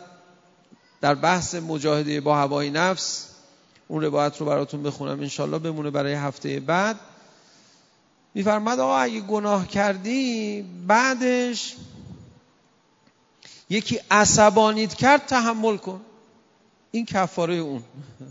در 1.00 1.14
بحث 1.14 1.55
مجاهده 1.55 2.21
با 2.21 2.37
هوای 2.37 2.71
نفس 2.71 3.36
اون 3.88 4.02
روایت 4.02 4.40
رو 4.40 4.47
براتون 4.47 4.83
بخونم. 4.83 5.21
انشالله 5.21 5.59
بمونه 5.59 5.90
برای 5.90 6.12
هفته 6.12 6.61
بعد. 6.61 6.97
میفرماد 8.35 8.81
آقا 8.81 8.97
اگه 8.97 9.21
گناه 9.21 9.69
کردی 9.69 10.62
بعدش 10.87 11.76
یکی 13.71 14.00
عصبانیت 14.11 14.95
کرد 14.95 15.26
تحمل 15.26 15.76
کن. 15.76 16.00
این 16.90 17.07
کفاره 17.07 17.55
اون. 17.55 17.83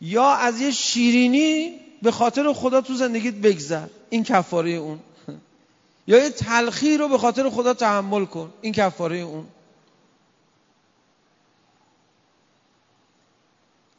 یا 0.00 0.30
از 0.30 0.60
یه 0.60 0.70
شیرینی 0.70 1.80
به 2.02 2.10
خاطر 2.10 2.52
خدا 2.52 2.80
تو 2.80 2.94
زندگیت 2.94 3.34
بگذر. 3.34 3.86
این 4.10 4.24
کفاره 4.24 4.70
اون. 4.70 5.00
یا 6.06 6.22
یه 6.22 6.30
تلخی 6.30 6.96
رو 6.96 7.08
به 7.08 7.18
خاطر 7.18 7.50
خدا 7.50 7.74
تحمل 7.74 8.24
کن. 8.24 8.52
این 8.60 8.72
کفاره 8.72 9.16
اون. 9.16 9.46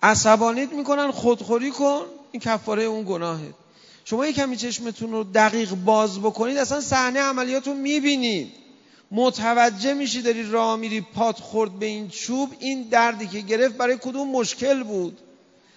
عصبانیت 0.03 0.73
می‌کنن 0.73 1.11
خودخوری 1.11 1.71
کن 1.71 2.01
این 2.31 2.41
کفاره 2.41 2.83
اون 2.83 3.03
گناهه. 3.07 3.53
شما 4.05 4.25
یه 4.25 4.33
کمی 4.33 4.57
چشمتون 4.57 5.11
رو 5.11 5.23
دقیق 5.23 5.73
باز 5.73 6.19
بکنید 6.19 6.57
اصلا 6.57 6.81
صحنه 6.81 7.19
عملیات 7.19 7.67
رو 7.67 7.73
می‌بینید. 7.73 8.51
متوجه 9.11 9.93
میشی 9.93 10.21
داری 10.21 10.51
راه 10.51 10.75
میری 10.75 11.01
پات 11.01 11.39
خورد 11.39 11.79
به 11.79 11.85
این 11.85 12.09
چوب 12.09 12.49
این 12.59 12.83
دردی 12.83 13.27
که 13.27 13.39
گرفت 13.39 13.77
برای 13.77 13.97
کدوم 14.01 14.31
مشکل 14.31 14.83
بود؟ 14.83 15.19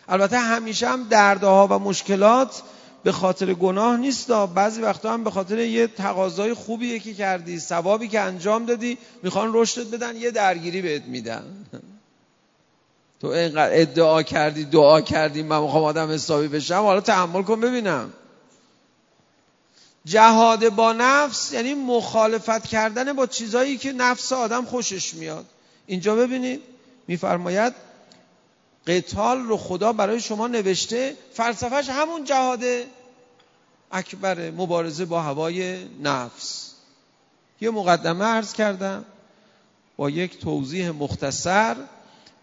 البته 0.08 0.38
همیشه 0.38 0.88
هم 0.88 1.02
دردها 1.02 1.66
و 1.70 1.78
مشکلات 1.78 2.62
به 3.04 3.12
خاطر 3.12 3.54
گناه 3.54 3.96
نیست. 3.96 4.30
بعضی 4.30 4.80
وقتا 4.80 5.12
هم 5.12 5.24
به 5.24 5.30
خاطر 5.30 5.58
یه 5.58 5.86
تقاضای 5.86 6.54
خوبی 6.54 7.00
که 7.00 7.14
کردی 7.14 7.58
ثوابی 7.58 8.08
که 8.08 8.20
انجام 8.20 8.66
دادی 8.66 8.98
می‌خوان 9.22 9.50
رشدت 9.54 9.86
بدن 9.86 10.16
یه 10.16 10.30
درگیری 10.30 10.82
بهت 10.82 11.02
میدن. 11.04 11.42
تو 13.20 13.26
اینقدر 13.26 13.80
ادعا 13.80 14.22
کردی 14.22 14.64
دعا 14.64 15.00
کردی 15.00 15.42
من 15.42 15.60
می‌خوام 15.60 15.84
آدم 15.84 16.10
حسابی 16.10 16.48
بشم 16.48 16.74
حالا 16.74 17.00
تحمل 17.00 17.42
کن 17.42 17.60
ببینم. 17.60 18.12
جهاد 20.04 20.68
با 20.68 20.92
نفس 20.92 21.52
یعنی 21.52 21.74
مخالفت 21.74 22.66
کردن 22.66 23.12
با 23.12 23.26
چیزایی 23.26 23.76
که 23.76 23.92
نفس 23.92 24.32
آدم 24.32 24.64
خوشش 24.64 25.14
میاد. 25.14 25.44
اینجا 25.86 26.16
ببینید 26.16 26.62
میفرماید 27.08 27.72
قتال 28.86 29.42
رو 29.42 29.56
خدا 29.56 29.92
برای 29.92 30.20
شما 30.20 30.48
نوشته 30.48 31.14
فلسفهش 31.32 31.88
همون 31.88 32.24
جهاد 32.24 32.64
اکبر 33.92 34.50
مبارزه 34.50 35.04
با 35.04 35.22
هوای 35.22 35.84
نفس. 36.02 36.70
یه 37.60 37.70
مقدمه 37.70 38.24
عرض 38.24 38.52
کردم 38.52 39.04
با 39.96 40.10
یک 40.10 40.40
توضیح 40.40 40.90
مختصر 40.90 41.76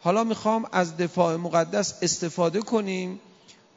حالا 0.04 0.24
می‌خوام 0.24 0.66
از 0.72 0.98
دفاع 0.98 1.36
مقدس 1.36 1.94
استفاده 2.02 2.62
کنیم 2.62 3.20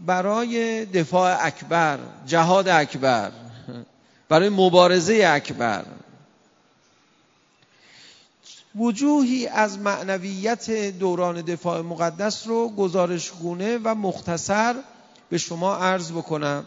برای 0.01 0.87
دفاع 0.87 1.47
اکبر 1.47 1.99
جهاد 2.27 2.69
اکبر 2.69 3.33
برای 4.29 4.49
مبارزه 4.49 5.25
اکبر. 5.27 5.85
وجوهی 8.77 9.47
از 9.47 9.79
معنویت 9.79 10.71
دوران 10.71 11.41
دفاع 11.41 11.81
مقدس 11.81 12.47
رو 12.47 12.69
گزارشگونه 12.69 13.79
و 13.85 13.95
مختصر 13.95 14.75
به 15.31 15.39
شما 15.39 15.77
عرض 15.77 16.13
بکنم. 16.13 16.67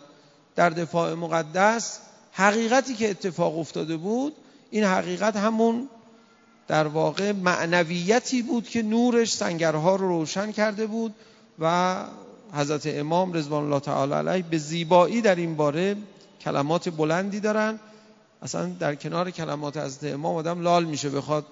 در 0.56 0.70
دفاع 0.70 1.14
مقدس 1.14 2.00
حقیقتی 2.34 2.96
که 2.96 3.10
اتفاق 3.10 3.60
افتاده 3.60 3.98
بود 3.98 4.36
این 4.72 4.84
حقیقت 4.84 5.36
همون 5.36 5.90
در 6.70 6.88
واقع 6.88 7.32
معنویتی 7.32 8.42
بود 8.42 8.70
که 8.70 8.82
نورش 8.82 9.34
سنگرها 9.34 9.96
رو 9.96 10.08
روشن 10.08 10.52
کرده 10.52 10.88
بود 10.88 11.16
و 11.60 11.96
حضرت 12.54 12.88
امام 12.88 13.34
رضوان 13.34 13.64
الله 13.64 13.80
تعالی 13.80 14.14
علیه 14.14 14.44
به 14.50 14.58
زیبایی 14.58 15.22
در 15.22 15.36
این 15.36 15.56
باره 15.56 15.96
کلمات 16.42 16.90
بلندی 16.90 17.40
دارن. 17.40 17.80
اصلا 18.42 18.66
در 18.66 18.96
کنار 18.96 19.32
کلمات 19.32 19.78
حضرت 19.78 20.14
امام 20.14 20.36
آدم 20.36 20.62
لال 20.62 20.86
میشه 20.86 21.10
بخواد 21.10 21.46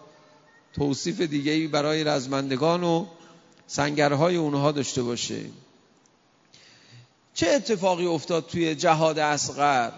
توصیف 0.73 1.21
دیگه 1.21 1.67
برای 1.67 2.03
رزمندگان 2.03 2.83
و 2.83 3.05
سنگرهای 3.67 4.35
اونها 4.35 4.71
داشته 4.71 5.03
باشه. 5.03 5.39
چه 7.33 7.47
اتفاقی 7.47 8.05
افتاد 8.05 8.47
توی 8.47 8.75
جهاد 8.75 9.19
اصغر؟ 9.19 9.91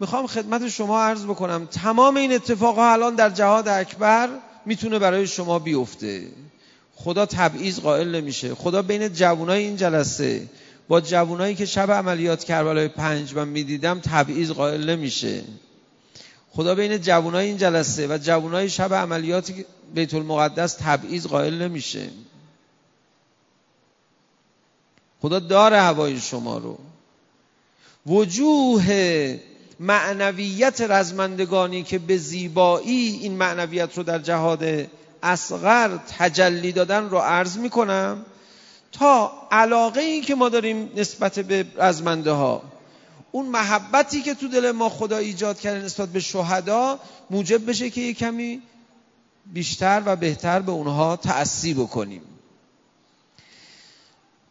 می‌خوام 0.00 0.26
خدمت 0.26 0.68
شما 0.68 1.00
عرض 1.00 1.24
بکنم 1.24 1.66
تمام 1.66 2.16
این 2.16 2.32
اتفاقها 2.32 2.92
الان 2.92 3.14
در 3.14 3.30
جهاد 3.30 3.68
اکبر 3.68 4.28
می‌تونه 4.66 4.98
برای 4.98 5.26
شما 5.26 5.58
بیفته. 5.58 6.26
خدا 6.94 7.26
تبعیض 7.26 7.80
قائل 7.80 8.14
نمیشه. 8.14 8.54
خدا 8.54 8.82
بین 8.82 9.08
جوانای 9.08 9.62
این 9.62 9.76
جلسه 9.76 10.48
با 10.88 11.00
جوانایی 11.00 11.54
که 11.54 11.66
شب 11.66 11.90
عملیات 11.92 12.44
کربلای 12.44 12.88
پنج 12.88 13.34
من 13.34 13.48
می‌دیدم 13.48 14.00
تبعیض 14.00 14.50
قائل 14.50 14.90
نمیشه. 14.90 15.42
خدا 16.50 16.74
بین 16.74 16.98
جوانای 16.98 17.46
این 17.46 17.56
جلسه 17.56 18.06
و 18.06 18.18
جوانای 18.18 18.68
شب 18.68 18.94
عملیات 18.94 19.52
بیت 19.94 20.14
المقدس 20.14 20.74
تبعیض 20.74 21.26
قائل 21.26 21.62
نمیشه. 21.62 22.08
خدا 25.20 25.38
داره 25.38 25.80
هوای 25.80 26.20
شما 26.20 26.58
رو. 26.58 26.78
وجوه 28.06 29.38
معنویت 29.80 30.80
رزمندگانی 30.80 31.82
که 31.82 31.98
به 31.98 32.16
زیبایی 32.16 33.18
این 33.22 33.32
معنویت 33.32 33.96
رو 33.96 34.02
در 34.02 34.18
جهاد 34.18 34.64
اصغر 35.22 35.98
تجلی 36.18 36.72
دادن 36.72 37.08
رو 37.08 37.18
عرض 37.18 37.56
می‌کنم 37.56 38.26
تا 38.92 39.32
علاقه 39.50 40.00
ای 40.00 40.20
که 40.20 40.34
ما 40.34 40.48
داریم 40.48 40.90
نسبت 40.96 41.38
به 41.38 41.66
رزمنده 41.76 42.30
ها 42.30 42.62
اون 43.32 43.46
محبتی 43.46 44.22
که 44.22 44.34
تو 44.34 44.48
دل 44.48 44.70
ما 44.70 44.88
خدا 44.88 45.16
ایجاد 45.16 45.60
کرده 45.60 45.84
نسبت 45.84 46.08
به 46.08 46.20
شهدا 46.20 46.98
موجب 47.30 47.70
بشه 47.70 47.90
که 47.90 48.00
یه 48.00 48.14
کمی 48.14 48.62
بیشتر 49.46 50.02
و 50.06 50.16
بهتر 50.16 50.60
به 50.60 50.72
اونها 50.72 51.16
تأثیر 51.16 51.76
بکنیم. 51.76 52.22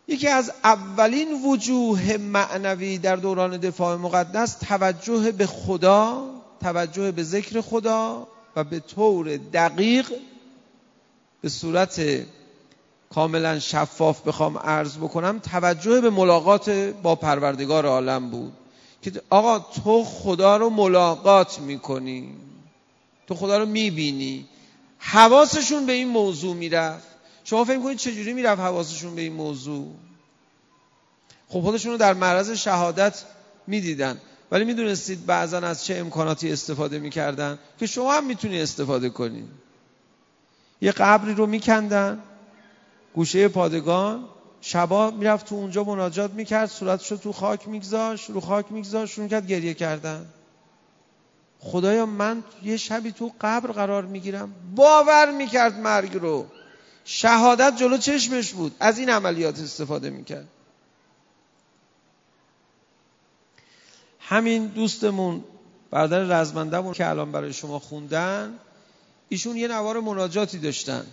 یکی 0.07 0.27
از 0.27 0.51
اولین 0.63 1.43
وجوه 1.43 2.17
معنوی 2.17 2.97
در 2.97 3.15
دوران 3.15 3.57
دفاع 3.57 3.97
مقدس 3.97 4.53
توجه 4.53 5.31
به 5.31 5.45
خدا 5.45 6.25
توجه 6.61 7.11
به 7.11 7.23
ذکر 7.23 7.61
خدا 7.61 8.27
و 8.55 8.63
به 8.63 8.79
طور 8.79 9.37
دقیق 9.37 10.11
به 11.41 11.49
صورت 11.49 12.01
کاملا 13.13 13.59
شفاف 13.59 14.27
بخوام 14.27 14.57
عرض 14.57 14.97
بکنم 14.97 15.39
توجه 15.39 16.01
به 16.01 16.09
ملاقات 16.09 16.69
با 17.03 17.15
پروردگار 17.15 17.85
عالم 17.85 18.29
بود 18.29 18.53
که 19.01 19.11
آقا 19.29 19.59
تو 19.59 20.03
خدا 20.03 20.57
رو 20.57 20.69
ملاقات 20.69 21.59
می‌کنی 21.59 22.29
تو 23.27 23.35
خدا 23.35 23.57
رو 23.57 23.65
می‌بینی 23.65 24.45
حواسشون 24.97 25.85
به 25.85 25.93
این 25.93 26.07
موضوع 26.07 26.55
می‌رفت. 26.55 27.07
شما 27.45 27.63
فکر 27.63 27.79
کنید 27.79 27.97
چجوری 27.97 28.33
می‌رفت 28.33 28.61
حواسشون 28.61 29.15
به 29.15 29.21
این 29.21 29.33
موضوع؟ 29.33 29.91
خب 31.47 31.61
خودشون 31.61 31.91
رو 31.91 31.97
در 31.97 32.13
معرض 32.13 32.51
شهادت 32.51 33.23
می‌دیدن. 33.67 34.21
ولی 34.51 34.65
می‌دونستید 34.65 35.25
بعضا 35.25 35.57
از 35.57 35.85
چه 35.85 35.95
امکاناتی 35.95 36.51
استفاده 36.51 36.99
می‌کردن 36.99 37.59
که 37.79 37.87
شما 37.87 38.13
هم 38.13 38.25
می‌تونی 38.25 38.61
استفاده 38.61 39.09
کنید 39.09 39.49
یه 40.81 40.91
قبری 40.91 41.33
رو 41.33 41.45
میکندن 41.45 42.19
گوشه 43.13 43.47
پادگان 43.47 44.25
شبا 44.61 45.11
می‌رفت 45.11 45.45
تو 45.45 45.55
اونجا 45.55 45.83
مناجات 45.83 46.31
می‌کرد 46.31 46.69
صورتش 46.69 47.11
رو 47.11 47.17
تو 47.17 47.33
خاک 47.33 47.67
میگذاشت 47.67 48.29
رو 48.29 48.41
خاک 48.41 48.71
میگذاشت 48.71 49.13
شروع 49.13 49.27
کرد 49.27 49.47
گریه 49.47 49.73
کردن. 49.73 50.25
خدایا 51.59 52.05
من 52.05 52.43
یه 52.63 52.77
شبی 52.77 53.11
تو 53.11 53.31
قبر 53.41 53.71
قرار 53.71 54.05
می‌گیرم. 54.05 54.53
باور 54.75 55.31
می‌کرد 55.31 55.79
مرگ 55.79 56.13
رو. 56.13 56.45
شهادت 57.05 57.77
جلو 57.77 57.97
چشمش 57.97 58.53
بود. 58.53 58.75
از 58.79 58.99
این 58.99 59.09
عملیات 59.09 59.59
استفاده 59.59 60.09
می‌کرد. 60.09 60.47
همین 64.19 64.67
دوستمون 64.67 65.43
برادر 65.91 66.19
رزمندمون 66.19 66.93
که 66.93 67.09
الان 67.09 67.31
برای 67.31 67.53
شما 67.53 67.79
خوندن 67.79 68.59
ایشون 69.29 69.57
یه 69.57 69.67
نوار 69.67 69.99
مناجاتی 69.99 70.59
داشتن. 70.59 71.05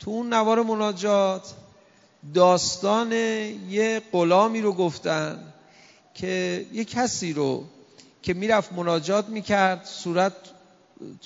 تو 0.00 0.10
اون 0.10 0.32
نوار 0.32 0.62
مناجات 0.62 1.54
داستان 2.34 3.12
یه 3.12 4.02
غلامی 4.12 4.60
رو 4.60 4.72
گفتن 4.72 5.52
که 6.14 6.66
یه 6.72 6.84
کسی 6.84 7.32
رو 7.32 7.64
که 8.22 8.34
می‌رفت 8.34 8.72
مناجات 8.72 9.28
می‌کرد 9.28 9.84
صورت 9.84 10.32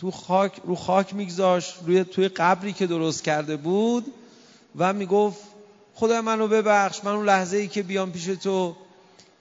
تو 0.00 0.10
خاک 0.10 0.52
رو 0.64 0.74
خاک 0.74 1.14
میگذاشت 1.14 1.74
روی 1.86 2.04
توی 2.04 2.28
قبری 2.28 2.72
که 2.72 2.86
درست 2.86 3.24
کرده 3.24 3.56
بود 3.56 4.06
و 4.78 4.92
می‌گفت 4.92 5.40
خدا 5.94 6.22
منو 6.22 6.48
ببخش 6.48 7.04
من 7.04 7.12
اون 7.12 7.24
لحظه 7.24 7.56
ای 7.56 7.68
که 7.68 7.82
بیام 7.82 8.12
پیش 8.12 8.24
تو 8.24 8.76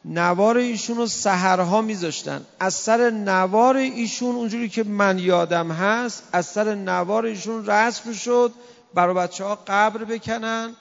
نوار 0.05 0.57
ایشون 0.57 0.97
رو 0.97 1.07
سهرها 1.07 1.81
میذاشتن. 1.81 2.45
از 2.59 2.73
سر 2.73 3.09
نوار 3.09 3.77
ایشون 3.77 4.35
اونجوری 4.35 4.69
که 4.69 4.83
من 4.83 5.19
یادم 5.19 5.71
هست 5.71 6.23
از 6.31 6.45
سر 6.45 6.75
نوار 6.75 7.25
ایشون 7.25 7.65
رسم 7.65 8.13
شد 8.13 8.51
برای 8.93 9.15
بچه 9.15 9.43
ها 9.43 9.59
قبر 9.67 10.03
بکنن 10.03 10.75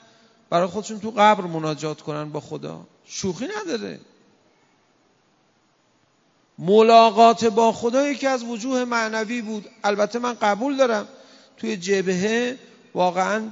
برای 0.49 0.67
خودشون 0.67 0.99
تو 0.99 1.11
قبر 1.11 1.41
مناجات 1.41 2.01
کنن 2.01 2.29
با 2.29 2.39
خدا. 2.39 2.81
شوخی 3.05 3.47
نداره. 3.61 3.99
ملاقات 6.65 7.45
با 7.45 7.71
خدا 7.71 8.07
یکی 8.07 8.27
از 8.27 8.43
وجوه 8.43 8.85
معنوی 8.85 9.41
بود. 9.41 9.69
البته 9.83 10.19
من 10.19 10.33
قبول 10.33 10.77
دارم. 10.77 11.07
توی 11.57 11.77
جبهه 11.77 12.57
واقعا 12.93 13.43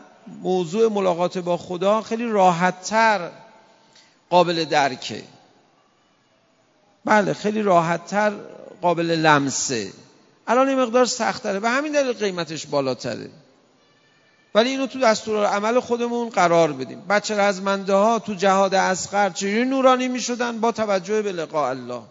موضوع 0.42 0.92
ملاقات 0.92 1.38
با 1.38 1.58
خدا 1.58 2.02
خیلی 2.02 2.26
راحتتر 2.26 3.30
قابل 4.30 4.66
درکه. 4.66 5.24
بله 7.06 7.34
خیلی 7.34 7.62
راحتتر 7.62 8.32
قابل 8.82 9.06
لمسه. 9.06 9.92
الان 10.48 10.70
این 10.70 10.80
مقدار 10.80 11.06
سختره 11.06 11.60
و 11.60 11.66
همین 11.66 11.92
دلیل 11.92 12.14
قیمتش 12.14 12.66
بالاتره. 12.66 13.30
ولی 14.56 14.70
اینو 14.70 14.88
تو 14.88 15.00
دستور 15.00 15.46
عمل 15.46 15.80
خودمون 15.80 16.30
قرار 16.30 16.74
بدیم. 16.74 17.02
بچه 17.10 17.38
رزمنده 17.38 17.94
ها 17.94 18.20
تو 18.20 18.34
جهاد 18.34 18.74
اسقر 18.74 19.30
چجوری 19.30 19.66
نورانی 19.66 20.08
می 20.08 20.20
شدن 20.20 20.60
با 20.60 20.72
توجه 20.72 21.22
به 21.22 21.32
لقاء 21.32 21.70
الله؟ 21.70 22.02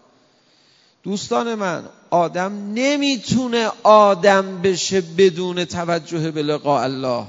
دوستان 1.02 1.54
من 1.54 1.84
آدم 2.10 2.72
نمی‌تونه 2.74 3.70
آدم 3.82 4.62
بشه 4.62 5.00
بدون 5.00 5.64
توجه 5.64 6.30
به 6.30 6.42
لقاء 6.42 6.82
الله. 6.82 7.26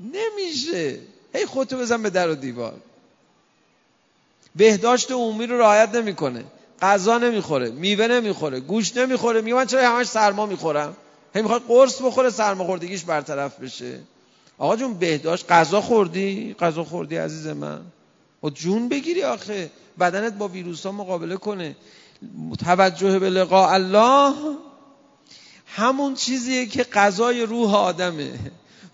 نمیشه. 0.00 0.98
هی 1.34 1.46
خودتو 1.46 1.78
بزن 1.78 2.02
به 2.02 2.10
در 2.10 2.30
و 2.30 2.34
دیوار. 2.34 2.74
بهداشت 4.56 5.10
عمومی 5.10 5.46
رو 5.46 5.58
رعایت 5.58 5.94
نمی‌کنه. 5.94 6.44
غذا 6.82 7.18
نمی‌خوره 7.18 7.70
میوه 7.70 8.06
نمی‌خوره 8.06 8.60
گوش 8.60 8.96
نمی‌خوره 8.96 9.40
میگه 9.40 9.56
من 9.56 9.66
چرا 9.66 9.96
همش 9.96 10.06
سرما 10.06 10.46
می‌خورم؟ 10.46 10.96
هی 11.34 11.42
می‌خواد 11.42 11.62
قرص 11.68 12.02
بخوره 12.02 12.30
سرما 12.30 12.64
خوردگیش 12.64 13.04
برطرف 13.04 13.60
بشه. 13.60 14.00
آقا 14.58 14.76
جون 14.76 14.94
بهداشت 14.94 15.52
غذا 15.52 15.80
خوردی؟ 15.80 16.56
غذا 16.60 16.84
خوردی 16.84 17.16
عزیز 17.16 17.46
من؟ 17.46 17.80
و 18.42 18.50
جون 18.50 18.88
بگیری 18.88 19.22
آخه. 19.22 19.70
بدنت 20.00 20.32
با 20.32 20.48
ویروس 20.48 20.86
ها 20.86 20.92
مقابله 20.92 21.36
کنه. 21.36 21.76
توجه 22.64 23.18
به 23.18 23.30
لقاء 23.30 23.72
الله 23.72 24.34
همون 25.66 26.14
چیزیه 26.14 26.66
که 26.66 26.82
غذای 26.82 27.42
روح 27.42 27.74
آدمه. 27.74 28.38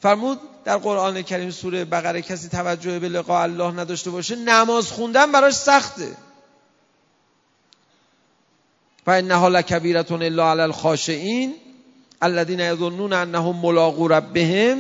فرمود 0.00 0.38
در 0.64 0.76
قرآن 0.76 1.22
کریم 1.22 1.50
سوره 1.50 1.84
بقره 1.84 2.22
کسی 2.22 2.48
توجه 2.48 2.98
به 2.98 3.08
لقاء 3.08 3.42
الله 3.42 3.80
نداشته 3.80 4.10
باشه 4.10 4.36
نماز 4.36 4.92
خوندن 4.92 5.32
براش 5.32 5.54
سخته. 5.54 6.16
و 9.06 9.10
انها 9.10 9.48
لکبیرتون 9.48 10.22
الا 10.22 10.50
علی 10.50 10.60
الخاشعین 10.60 11.54
الذين 12.22 12.60
یظنون 12.60 13.12
انهم 13.12 13.56
ملاقو 13.56 14.08
ربهم. 14.08 14.78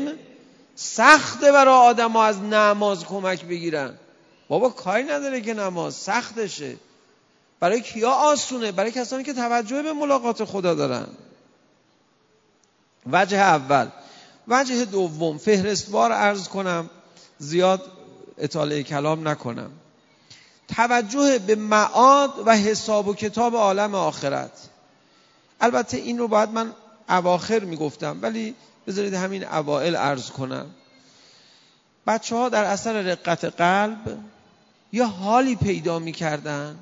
سخته 0.74 1.52
برای 1.52 1.74
آدم 1.74 2.12
ها 2.12 2.24
از 2.24 2.40
نماز 2.42 3.04
کمک 3.04 3.44
بگیرن. 3.44 3.94
بابا 4.48 4.68
کاری 4.68 5.02
نداره 5.02 5.40
که 5.40 5.54
نماز 5.54 5.94
سختشه 5.94 6.76
برای 7.60 7.80
کیا 7.80 8.10
آسونه؟ 8.10 8.72
برای 8.72 8.90
کسانی 8.90 9.24
که 9.24 9.32
توجه 9.32 9.82
به 9.82 9.92
ملاقات 9.92 10.44
خدا 10.44 10.74
دارن. 10.74 11.06
وجه 13.12 13.38
اول. 13.38 13.88
وجه 14.48 14.84
دوم 14.84 15.38
فهرستوار 15.38 16.12
ارز 16.12 16.48
کنم 16.48 16.90
زیاد 17.38 17.82
اطاله 18.38 18.82
کلام 18.82 19.28
نکنم. 19.28 19.70
توجه 20.76 21.38
به 21.38 21.54
معاد 21.54 22.34
و 22.46 22.56
حساب 22.56 23.08
و 23.08 23.14
کتاب 23.14 23.56
عالم 23.56 23.94
آخرت. 23.94 24.68
البته 25.60 25.96
این 25.96 26.18
رو 26.18 26.28
باید 26.28 26.50
من 26.50 26.72
اواخر 27.08 27.58
می‌گفتم 27.58 28.18
ولی 28.22 28.54
بذارید 28.86 29.14
همین 29.14 29.44
اوائل 29.44 29.96
ارز 29.96 30.30
کنم. 30.30 30.66
بچه 32.06 32.36
ها 32.36 32.48
در 32.48 32.64
اثر 32.64 32.92
رقت 32.92 33.44
قلب 33.44 34.18
یا 34.92 35.06
حالی 35.06 35.56
پیدا 35.56 35.98
می‌کردن؟ 35.98 36.78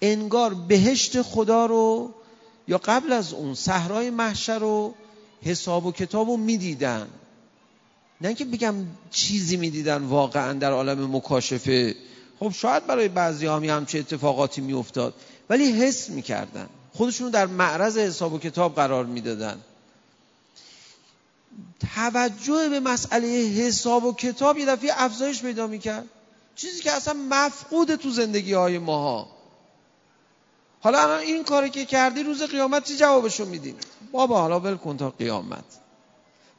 انگار 0.00 0.54
بهشت 0.54 1.22
خدا 1.22 1.66
رو 1.66 2.14
یا 2.68 2.78
قبل 2.78 3.12
از 3.12 3.32
اون 3.32 3.54
صحرای 3.54 4.10
محشر 4.10 4.58
رو 4.58 4.94
حساب 5.42 5.86
و 5.86 5.92
کتاب 5.92 6.28
رو 6.28 6.36
می‌دیدن. 6.36 7.08
نه 8.20 8.34
که 8.34 8.44
بگم 8.44 8.74
چیزی 9.10 9.56
می‌دیدن 9.56 10.02
واقعا 10.02 10.52
در 10.52 10.72
عالم 10.72 11.16
مکاشفه. 11.16 11.94
خب 12.40 12.50
شاید 12.50 12.86
برای 12.86 13.08
بعضی 13.08 13.46
هم 13.46 13.64
همچه 13.64 13.98
اتفاقاتی 13.98 14.60
میافتاد 14.60 15.14
ولی 15.50 15.72
حس 15.72 16.10
می‌کردن. 16.10 16.68
خودشون 16.92 17.30
در 17.30 17.46
معرض 17.46 17.98
حساب 17.98 18.32
و 18.32 18.38
کتاب 18.38 18.74
قرار 18.74 19.06
می‌دادن. 19.06 19.60
توجه 21.94 22.68
به 22.68 22.80
مسئله 22.80 23.28
حساب 23.48 24.04
و 24.04 24.14
کتاب 24.14 24.58
یه 24.58 24.66
دفعه 24.66 24.90
افزایش 24.96 25.42
پیدا 25.42 25.66
می‌کرد. 25.66 26.04
چیزی 26.56 26.82
که 26.82 26.92
اصلا 26.92 27.14
مفقود 27.30 27.94
تو 27.94 28.10
زندگی 28.10 28.52
های 28.52 28.78
ماها. 28.78 29.35
حالا 30.86 31.02
الان 31.02 31.20
این 31.20 31.44
کاری 31.44 31.70
که 31.70 31.84
کردی 31.84 32.22
روز 32.22 32.42
قیامت 32.42 32.84
چی 32.84 32.96
جوابشو 32.96 33.44
میدیم 33.44 33.76
بابا 34.12 34.40
حالا 34.40 34.60
ول 34.60 34.76
کن 34.76 34.96
تا 34.96 35.10
قیامت. 35.10 35.64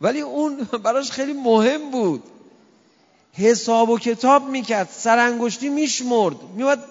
ولی 0.02 0.22
اون 0.22 0.56
براش 0.84 1.12
خیلی 1.12 1.34
مهم 1.34 1.92
بود. 1.92 2.24
حساب 3.34 3.90
و 3.90 4.00
کتاب 4.00 4.50
می‌کرد 4.50 4.90
سرانگشتی 4.92 5.70
میشمرد. 5.70 6.36
میواد 6.56 6.84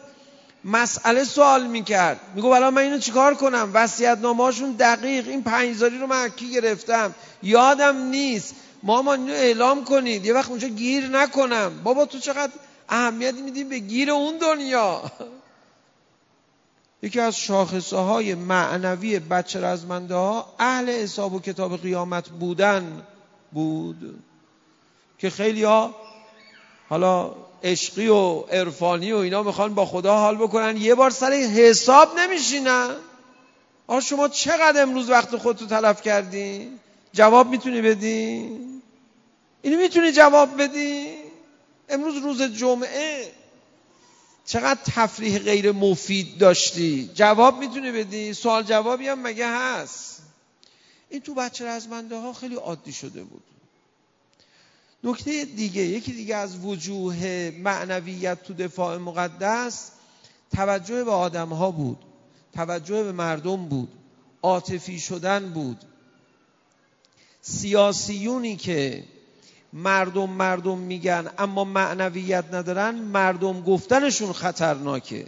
مسئله 0.64 1.24
سوال 1.24 1.66
می‌کرد. 1.66 2.20
میگو 2.34 2.48
الان 2.48 2.74
من 2.74 2.82
اینو 2.82 2.98
چیکار 2.98 3.34
کنم؟ 3.34 3.70
وصیت 3.74 4.18
نامه‌هاشون 4.18 4.72
دقیق. 4.72 5.28
این 5.28 5.42
پنجزاری 5.42 5.98
رو 5.98 6.06
من 6.06 6.28
کی 6.28 6.50
گرفتم؟ 6.50 7.14
یادم 7.42 7.96
نیست. 7.96 8.54
ماما 8.82 9.14
اینو 9.14 9.32
اعلام 9.32 9.84
کنید. 9.84 10.26
یه 10.26 10.34
وقت 10.34 10.50
اونجا 10.50 10.68
گیر 10.68 11.06
نکنم. 11.08 11.80
بابا 11.84 12.06
تو 12.06 12.18
چقدر 12.18 12.52
اهمیت 12.88 13.34
میدی 13.34 13.64
به 13.64 13.78
گیر 13.78 14.10
اون 14.10 14.38
دنیا؟ 14.38 15.02
یکی 17.02 17.20
از 17.20 17.36
شاخصه 17.36 17.96
های 17.96 18.34
معنوی 18.34 19.18
بچه 19.18 19.60
رزمنده 19.60 20.14
ها 20.14 20.54
اهل 20.58 20.90
حساب 20.90 21.34
و 21.34 21.40
کتاب 21.40 21.76
قیامت 21.76 22.28
بودن 22.28 23.02
بود 23.52 24.22
که 25.18 25.30
خیلی 25.30 25.62
ها 25.62 25.94
حالا 26.88 27.34
عشقی 27.64 28.08
و 28.08 28.40
عرفانی 28.40 29.12
و 29.12 29.16
اینا 29.16 29.42
می‌خوان 29.42 29.74
با 29.74 29.86
خدا 29.86 30.16
حال 30.16 30.36
بکنن. 30.36 30.76
یه 30.76 30.94
بار 30.94 31.10
سر 31.10 31.32
حساب 31.32 32.18
نمیشینن. 32.18 32.90
آ 33.86 34.00
شما 34.00 34.28
چقدر 34.28 34.82
امروز 34.82 35.10
وقت 35.10 35.36
خودتو 35.36 35.66
تلف 35.66 36.02
کردی؟ 36.02 36.68
جواب 37.12 37.48
می‌تونی 37.48 37.82
بدی؟ 37.82 38.50
اینو 39.62 39.78
می‌تونی 39.78 40.12
جواب 40.12 40.62
بدی؟ 40.62 41.06
امروز 41.88 42.16
روز 42.16 42.42
جمعه. 42.42 43.32
چقدر 44.46 44.80
تفریح 44.84 45.38
غیر 45.38 45.72
مفید 45.72 46.38
داشتی؟ 46.38 47.10
جواب 47.14 47.58
می‌تونی 47.58 47.92
بدی؟ 47.92 48.34
سوال 48.34 48.62
جوابی 48.62 49.08
هم 49.08 49.22
مگه 49.22 49.48
هست؟ 49.48 50.22
این 51.10 51.20
تو 51.20 51.34
بچه 51.34 51.66
رزمنده 51.66 52.16
ها 52.16 52.32
خیلی 52.32 52.54
عادی 52.54 52.92
شده 52.92 53.22
بود. 53.24 53.42
نکته 55.04 55.44
دیگه 55.44 55.82
یکی 55.82 56.12
دیگه 56.12 56.36
از 56.36 56.64
وجوه 56.64 57.52
معنویت 57.58 58.42
تو 58.42 58.54
دفاع 58.54 58.96
مقدس 58.96 59.90
توجه 60.52 61.04
به 61.04 61.10
آدم 61.10 61.48
ها 61.48 61.70
بود 61.70 61.98
توجه 62.54 63.02
به 63.02 63.12
مردم 63.12 63.68
بود 63.68 63.88
عاطفی 64.42 65.00
شدن 65.00 65.52
بود. 65.52 65.84
سیاسیونی 67.42 68.56
که 68.56 69.04
مردم 69.72 70.30
مردم 70.30 70.78
میگن 70.78 71.30
اما 71.38 71.64
معنویت 71.64 72.44
ندارن 72.52 72.94
مردم 72.94 73.60
گفتنشون 73.62 74.32
خطرناکه. 74.32 75.26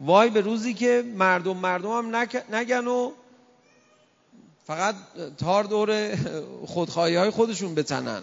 وای 0.00 0.30
به 0.30 0.40
روزی 0.40 0.74
که 0.74 1.04
مردم 1.16 1.56
مردم 1.56 1.90
هم 1.90 2.16
نگن 2.50 2.86
و 2.86 3.12
فقط 4.66 4.94
تار 5.38 5.64
دور 5.64 6.16
خودخواهی 6.66 7.16
های 7.16 7.30
خودشون 7.30 7.74
بتنن. 7.74 8.22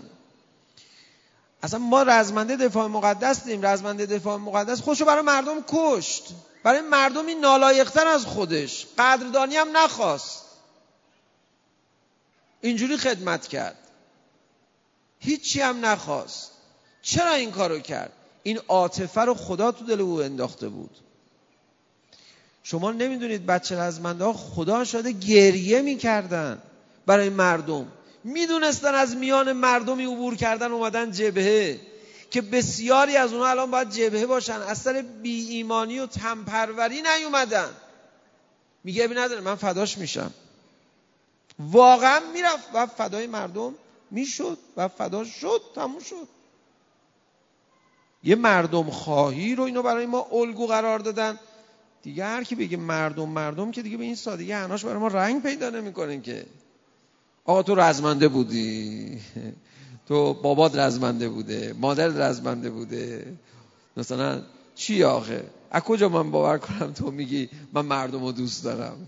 اصلا 1.64 1.80
ما 1.80 2.04
رزمنده 2.04 2.56
دفاع 2.56 2.88
مقدس 2.88 3.46
دیم 3.46 3.66
رزمنده 3.66 4.06
دفاع 4.06 4.38
مقدس 4.38 4.82
خودشو 4.82 5.06
برای 5.06 5.22
مردم 5.22 5.64
کشت. 5.68 6.24
برای 6.64 6.82
مردمی 6.82 7.36
نالایقتر 7.36 8.08
از 8.08 8.26
خودش. 8.26 8.88
قدردانی 8.98 9.56
هم 9.56 9.78
نخواست. 9.78 10.46
اینجوری 12.62 12.98
خدمت 12.98 13.48
کرد. 13.48 13.78
هیچی 15.22 15.62
هم 15.62 15.86
نخواست. 15.86 16.52
چرا 17.02 17.34
این 17.34 17.52
کارو 17.52 17.80
کرد؟ 17.80 18.12
این 18.44 18.60
عاطفه 18.68 19.22
رو 19.22 19.34
خدا 19.34 19.72
تو 19.72 19.86
دل 19.86 20.02
او 20.02 20.22
انداخته 20.22 20.70
بود. 20.70 20.98
شما 22.64 22.92
نمی‌دونید 22.92 23.46
بچه 23.46 23.80
رزمنده 23.80 24.24
ها 24.26 24.34
خدا 24.34 24.84
شده 24.84 25.12
گریه 25.12 25.82
می‌کردن 25.82 26.62
برای 27.06 27.30
مردم. 27.30 27.88
می‌دونستن 28.24 28.96
از 28.96 29.16
میان 29.16 29.54
مردمی 29.54 30.06
عبور 30.06 30.36
کردن 30.36 30.72
اومدن 30.72 31.12
جبهه 31.12 31.80
که 32.32 32.42
بسیاری 32.42 33.18
از 33.18 33.34
اونها 33.34 33.50
الان 33.50 33.72
باید 33.72 33.90
جبهه 33.90 34.26
باشن. 34.26 34.62
از 34.62 34.78
سر 34.78 35.02
بی 35.02 35.50
ایمانی 35.50 36.00
و 36.00 36.06
تنپروری 36.06 37.02
نیومدن. 37.02 37.70
میگه 38.84 39.08
بی 39.08 39.16
نداره 39.16 39.42
من 39.42 39.56
فداش 39.56 39.98
میشم. 39.98 40.34
واقعا 41.60 42.20
می‌رفت 42.34 42.68
و 42.74 42.86
فدای 42.86 43.28
مردم 43.28 43.74
می‌شد 44.12 44.58
و 44.78 44.88
فدا 44.88 45.24
شد 45.24 45.62
تموم 45.76 46.00
شد. 46.00 46.28
یه 48.24 48.36
مردم 48.36 48.90
خواهی 48.90 49.56
رو 49.56 49.64
اینو 49.64 49.82
برای 49.82 50.06
ما 50.06 50.28
الگو 50.32 50.68
قرار 50.68 51.00
دادن. 51.00 51.40
دیگه 52.04 52.26
هر 52.26 52.44
کی 52.44 52.56
بگه 52.56 52.78
مردم 52.78 53.30
مردم 53.30 53.72
که 53.72 53.82
دیگه 53.82 53.98
به 53.98 54.04
این 54.04 54.16
سادگی 54.16 54.52
هناش 54.52 54.86
برای 54.86 54.98
ما 54.98 55.08
رنگ 55.08 55.44
پیدا 55.44 55.70
نمی‌کنه 55.70 56.22
که. 56.22 56.46
آقا 57.46 57.64
تو 57.64 57.76
رزمنده 57.76 58.28
بودی. 58.28 59.20
تو 60.08 60.34
بابات 60.34 60.76
رزمنده 60.76 61.30
بوده 61.30 61.76
مادر 61.80 62.08
رزمنده 62.08 62.70
بوده. 62.70 63.34
مثلا 63.98 64.42
چی 64.76 65.04
آخه؟ 65.04 65.44
از 65.72 65.82
کجا 65.82 66.10
من 66.10 66.32
باور 66.32 66.58
کنم 66.58 66.94
تو 66.94 67.12
میگی 67.12 67.50
من 67.74 67.86
مردم 67.86 68.24
رو 68.24 68.32
دوست 68.32 68.64
دارم؟ 68.64 69.08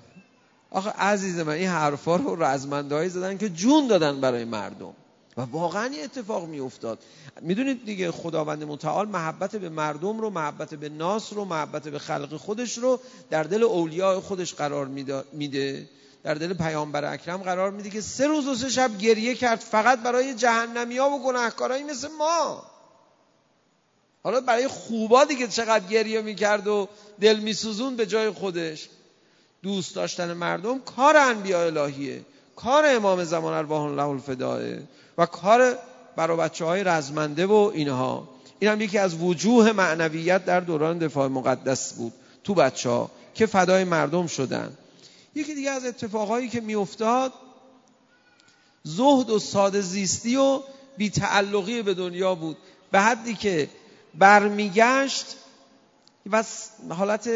آخه 0.74 0.90
عزیز 0.90 1.40
من 1.40 1.54
این 1.54 1.68
حرفا 1.68 2.16
رو 2.16 2.44
رزمنده 2.44 2.96
هایی 2.96 3.10
زدن 3.10 3.38
که 3.38 3.50
جون 3.50 3.88
دادن 3.88 4.22
برای 4.22 4.46
مردم. 4.46 4.94
و 5.38 5.42
واقعا 5.42 5.88
یه 5.88 6.04
اتفاق 6.04 6.46
می 6.48 6.60
افتاد 6.60 7.00
می‌دونید 7.42 7.86
دیگه 7.86 8.12
خداوند 8.12 8.64
متعال 8.64 9.08
محبت 9.08 9.56
به 9.56 9.70
مردم 9.70 10.20
رو 10.20 10.30
محبت 10.30 10.76
به 10.76 10.90
ناس 10.90 11.34
رو 11.34 11.46
محبت 11.46 11.88
به 11.88 12.00
خلق 12.00 12.38
خودش 12.38 12.78
رو 12.78 13.00
در 13.30 13.44
دل 13.44 13.64
اولیاء 13.64 14.20
خودش 14.20 14.54
قرار 14.54 14.88
میده. 15.34 15.90
در 16.24 16.34
دل 16.34 16.54
پیامبر 16.54 17.14
اکرم 17.14 17.38
قرار 17.38 17.72
میده 17.72 17.90
که 17.90 18.02
سه 18.02 18.28
روز 18.28 18.48
و 18.48 18.56
سه 18.56 18.70
شب 18.70 18.98
گریه 18.98 19.36
کرد 19.36 19.60
فقط 19.60 20.00
برای 20.00 20.34
جهنمی 20.34 20.98
ها 20.98 21.10
و 21.10 21.24
گناهکارایی 21.24 21.84
مثل 21.84 22.08
ما. 22.18 22.64
حالا 24.24 24.42
برای 24.42 24.68
خوبا 24.68 25.26
دیگه 25.26 25.48
چقدر 25.48 25.88
گریه 25.88 26.22
می‌کرد 26.22 26.68
و 26.68 26.90
دل 27.22 27.40
میسوزون 27.40 27.96
به 27.96 28.06
جای 28.06 28.30
خودش. 28.30 28.90
دوست 29.64 29.96
داشتن 29.96 30.34
مردم 30.34 30.80
کار 30.80 31.18
انبیاء 31.18 31.66
الهیه 31.66 32.26
کار 32.56 32.84
امام 32.88 33.24
زمان 33.24 33.54
ارواح 33.54 33.82
الله 33.82 34.08
الفداه 34.08 34.60
و 35.18 35.26
کار 35.26 35.78
برای 36.16 36.38
بچه 36.38 36.66
های 36.66 36.84
رزمنده 36.84 37.46
و 37.46 37.72
اینها. 37.74 38.30
این 38.60 38.72
هم 38.72 38.82
یکی 38.82 38.98
از 38.98 39.22
وجوه 39.22 39.72
معنویت 39.72 40.46
در 40.46 40.60
دوران 40.60 40.98
دفاع 40.98 41.28
مقدس 41.28 41.94
بود 41.94 42.14
تو 42.44 42.54
بچه 42.54 42.90
ها 42.90 43.12
که 43.34 43.46
فدای 43.46 43.84
مردم 43.84 44.28
شدن. 44.28 44.78
یکی 45.36 45.56
دیگه 45.56 45.72
از 45.72 45.86
اتفاقهایی 45.86 46.50
که 46.50 46.62
میافتاد 46.62 47.34
زهد 48.84 49.30
و 49.30 49.40
ساده 49.40 49.82
زیستی 49.82 50.36
و 50.36 50.62
بیتعلقی 50.98 51.82
به 51.82 51.94
دنیا 51.94 52.36
بود. 52.36 52.58
به 52.92 53.00
حدی 53.00 53.34
که 53.34 53.70
برمیگشت 54.16 55.26
و 56.32 56.44
حالت 56.90 57.30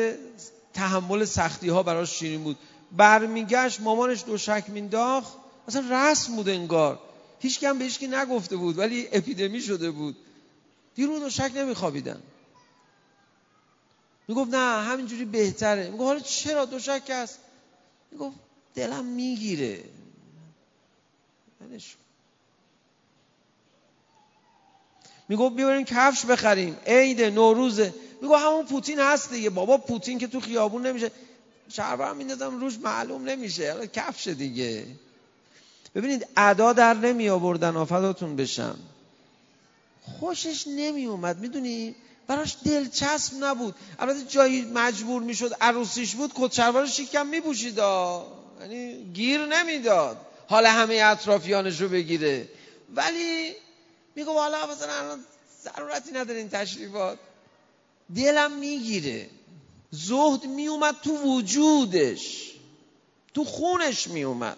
تحمل 0.78 1.26
سختی 1.26 1.70
ها 1.70 1.84
براش 1.84 2.20
شیرین 2.20 2.44
بود. 2.44 2.58
برمیگشت 2.92 3.82
مامانش 3.82 4.24
دو 4.26 4.38
شک 4.38 4.64
مینداخت 4.68 5.34
اصلا 5.68 5.84
رسم 5.92 6.36
بود 6.36 6.50
انگار. 6.50 7.00
هیچ 7.40 7.60
کم 7.60 7.78
به 7.78 7.86
هیچ 7.86 8.04
نگفته 8.04 8.56
بود 8.56 8.78
ولی 8.78 9.08
اپیدمی 9.12 9.62
شده 9.62 9.92
بود. 9.92 10.16
دیرو 10.96 11.20
دو 11.20 11.30
شک 11.30 11.52
نمیخوابیدن. 11.56 12.22
می‌گفت 14.28 14.54
نه 14.54 14.84
همینجوری 14.84 15.26
بهتره. 15.26 15.90
می‌گفت 15.90 16.08
حالا 16.08 16.20
چرا 16.20 16.66
دو 16.66 16.80
شک 16.80 17.02
هست؟ 17.10 17.40
می‌گفت 18.12 18.38
دلم 18.76 19.06
می‌گیره. 19.06 19.84
می‌گفت 25.30 25.56
بیاریم 25.56 25.86
کفش 25.86 26.26
بخریم. 26.26 26.78
عید 26.86 27.22
نوروزه 27.22 27.94
میگو 28.22 28.36
همون 28.36 28.66
پوتین 28.66 29.00
هست 29.00 29.30
دیگه 29.30 29.50
بابا 29.50 29.78
پوتین 29.78 30.20
که 30.20 30.28
تو 30.28 30.40
خیابون 30.40 30.86
نمیشه. 30.88 31.12
شهربرم 31.70 32.18
میندازم 32.18 32.60
روش 32.60 32.78
معلوم 32.78 33.30
نمیشه. 33.30 33.88
کفش 33.94 34.28
دیگه. 34.28 34.86
ببینید 35.96 36.28
ادا 36.38 36.74
در 36.74 36.94
نمی 36.94 37.30
آوردن 37.30 37.76
آفداتون 37.78 38.36
بشم. 38.36 38.80
خوشش 40.20 40.68
نمی 40.68 41.06
اومد 41.06 41.40
می‌دونی؟ 41.40 41.96
براش 42.28 42.58
دلچسب 42.66 43.34
نبود. 43.40 43.76
البته 44.00 44.24
جایی 44.24 44.62
مجبور 44.62 45.22
می‌شد 45.22 45.56
عروسیش 45.62 46.16
بود 46.16 46.32
کت 46.36 46.86
شیکم 46.86 47.28
میپوشید. 47.28 47.78
یعنی 47.78 49.04
گیر 49.14 49.46
نمی‌داد. 49.46 50.18
حال 50.50 50.66
همه 50.66 50.96
اطرافیانش 50.96 51.82
رو 51.82 51.90
بگیره. 51.90 52.48
ولی 52.96 53.54
میگو 54.16 54.34
حالا 54.34 54.68
مثلا 54.68 55.18
ضرورتی 55.64 56.12
نداره 56.12 56.40
این 56.40 56.50
تشریفات. 56.50 57.18
دلم 58.16 58.52
می‌گیره. 58.60 59.30
زهد 59.92 60.46
میومد 60.46 60.96
تو 61.04 61.18
وجودش. 61.18 62.52
تو 63.34 63.44
خونش 63.44 64.08
میومد. 64.08 64.58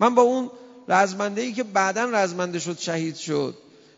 من 0.00 0.14
با 0.14 0.22
اون 0.22 0.50
رزمنده 0.88 1.42
ای 1.42 1.52
که 1.52 1.62
بعدا 1.62 2.04
رزمنده 2.04 2.58
شد 2.58 2.78
شهید 2.78 3.16
شد. 3.16 3.54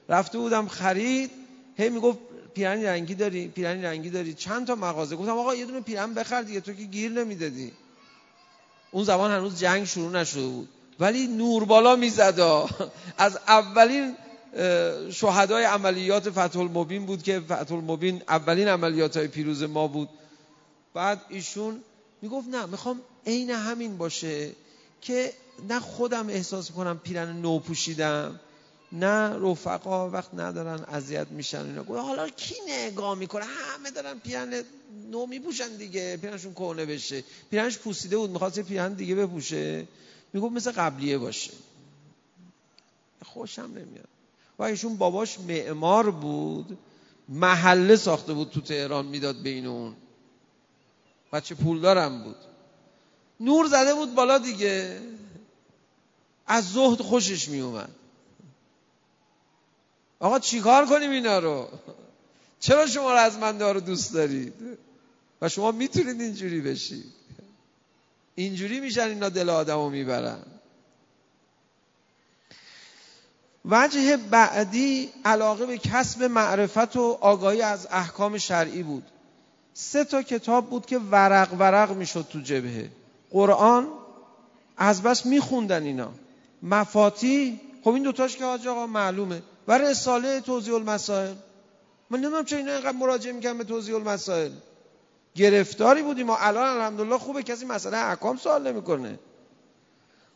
رفته 0.08 0.38
بودم 0.38 0.68
خرید. 0.68 1.30
هی 1.76 1.88
می‌گفت 1.88 2.18
پیرنی 2.54 2.84
رنگی 2.84 3.14
داری 3.14 3.48
پیرنی 3.48 3.82
رنگی 3.82 4.10
داری. 4.10 4.34
چند 4.34 4.66
تا 4.66 4.74
مغازه. 4.74 5.16
گفتم 5.16 5.38
آقا 5.38 5.54
یه 5.54 5.66
دونه 5.66 5.80
پیرن 5.80 6.14
بخر 6.14 6.42
دیگه 6.42 6.60
تو 6.60 6.72
که 6.72 6.82
گیر 6.82 7.12
نمی‌دادی. 7.12 7.72
اون 8.90 9.04
زمان 9.04 9.30
هنوز 9.30 9.58
جنگ 9.58 9.84
شروع 9.84 10.12
نشده 10.12 10.46
بود. 10.46 10.68
ولی 11.00 11.26
نور 11.26 11.64
بالا 11.64 11.96
می‌زد 11.96 12.40
از 13.18 13.38
اولین 13.48 14.16
شهدای 15.12 15.64
عملیات 15.64 16.30
فتح 16.30 16.58
المبین 16.58 17.06
بود 17.06 17.22
که 17.22 17.40
فتح 17.40 17.74
المبین 17.74 18.22
اولین 18.28 18.68
عملیات 18.68 19.16
های 19.16 19.28
پیروز 19.28 19.62
ما 19.62 19.86
بود. 19.86 20.08
بعد 20.94 21.20
ایشون 21.28 21.80
می‌گفت 22.22 22.48
نه 22.48 22.66
می‌خوام 22.66 23.00
عین 23.26 23.50
همین 23.50 23.98
باشه 23.98 24.50
که 25.00 25.32
نه 25.68 25.80
خودم 25.80 26.28
احساس 26.28 26.70
کنم 26.70 26.98
پیرن 26.98 27.40
نو 27.40 27.58
پوشیدم 27.58 28.40
نه 28.92 29.50
رفقا 29.50 30.10
وقت 30.10 30.34
ندارن 30.34 30.84
اذیت 30.84 31.26
میشن 31.30 31.64
اینا. 31.64 31.82
گفت 31.82 32.00
حالا 32.00 32.28
کی 32.28 32.54
نگاه 32.68 33.14
می‌کنه؟ 33.14 33.44
همه 33.44 33.90
دارن 33.90 34.18
پیرن 34.18 34.62
نو 35.10 35.26
میپوشن 35.26 35.76
دیگه 35.76 36.16
پیرنشون 36.16 36.54
کهنه 36.54 36.86
بشه. 36.86 37.24
پیرنش 37.50 37.78
پوسیده 37.78 38.16
بود 38.16 38.30
می‌خواست 38.30 38.60
پیرن 38.60 38.94
دیگه 38.94 39.14
بپوشه. 39.14 39.86
می‌گفت 40.32 40.52
مثل 40.52 40.72
قبلیه 40.72 41.18
باشه. 41.18 41.52
خوشم 43.24 43.62
نمیاد. 43.62 44.08
و 44.61 44.62
ایشون 44.62 44.96
باباش 44.96 45.40
معمار 45.40 46.11
بود 46.11 46.79
محله 47.29 47.96
ساخته 47.96 48.33
بود 48.33 48.51
تو 48.51 48.61
تهران 48.61 49.07
می‌داد 49.07 49.42
بین 49.42 49.66
اون. 49.66 49.96
بچه 51.33 51.55
پولدارم 51.55 52.23
بود. 52.23 52.37
نور 53.40 53.66
زده 53.66 53.94
بود 53.94 54.14
بالا 54.14 54.38
دیگه. 54.38 55.01
از 56.46 56.73
زهد 56.73 57.01
خوشش 57.01 57.49
می 57.49 57.61
اومد 57.61 57.90
آقا 60.20 60.38
چیکار 60.38 60.87
کنیم 60.87 61.11
اینا 61.11 61.38
رو؟ 61.38 61.68
چرا 62.61 62.87
شما 62.87 63.27
رو 63.73 63.81
دوست 63.81 64.14
دارید؟ 64.14 64.55
و 65.42 65.49
شما 65.49 65.73
می‌تونید 65.73 66.20
اینجوری 66.20 66.61
بشید. 66.61 67.12
اینجوری 68.35 68.81
میشن 68.81 69.09
اینا 69.09 69.29
دل 69.29 69.51
آدم 69.51 69.77
رو 69.77 69.90
می‌برن. 69.90 70.42
وجه 73.64 74.16
بعدی 74.16 75.11
علاقه 75.25 75.66
به 75.66 75.79
کسب 75.79 76.23
معرفت 76.23 76.96
و 76.96 77.18
آگاهی 77.20 77.62
از 77.62 77.88
احکام 77.90 78.38
شرعی 78.38 78.83
بود. 78.83 79.05
سه 79.75 80.05
تا 80.05 80.23
کتاب 80.23 80.70
بود 80.70 80.87
که 80.87 80.99
ورق 80.99 81.49
ورق 81.59 81.92
می‌شد 81.92 82.27
تو 82.31 82.40
جبهه. 82.40 82.90
قرآن 83.31 83.87
از 84.77 85.03
بس 85.03 85.27
میخوندن 85.27 85.83
اینا. 85.83 86.09
مفاتی 86.62 87.61
خب 87.85 87.90
این 87.90 88.03
دوتاش 88.03 88.37
که 88.37 88.44
حاج 88.44 88.66
آقا 88.66 88.87
معلومه. 88.87 89.42
و 89.68 89.79
رساله 89.79 90.40
توضیح 90.40 90.75
المسائل. 90.75 91.35
من 92.11 92.18
نمی‌دونم 92.18 92.44
چه 92.44 92.57
اینا 92.57 92.73
اینقدر 92.73 92.96
مراجعه 92.96 93.33
می‌کنم 93.33 93.59
به 93.59 93.64
توضیح 93.64 93.94
المسائل. 93.94 94.53
گرفتاری 95.35 96.03
بودیم 96.03 96.27
ما 96.27 96.37
الان 96.37 96.77
الحمدلله 96.77 97.18
خوبه. 97.18 97.42
کسی 97.42 97.64
مسئله 97.64 97.96
احکام 97.96 98.37
سوال 98.37 98.73
نمی‌کنه. 98.73 99.18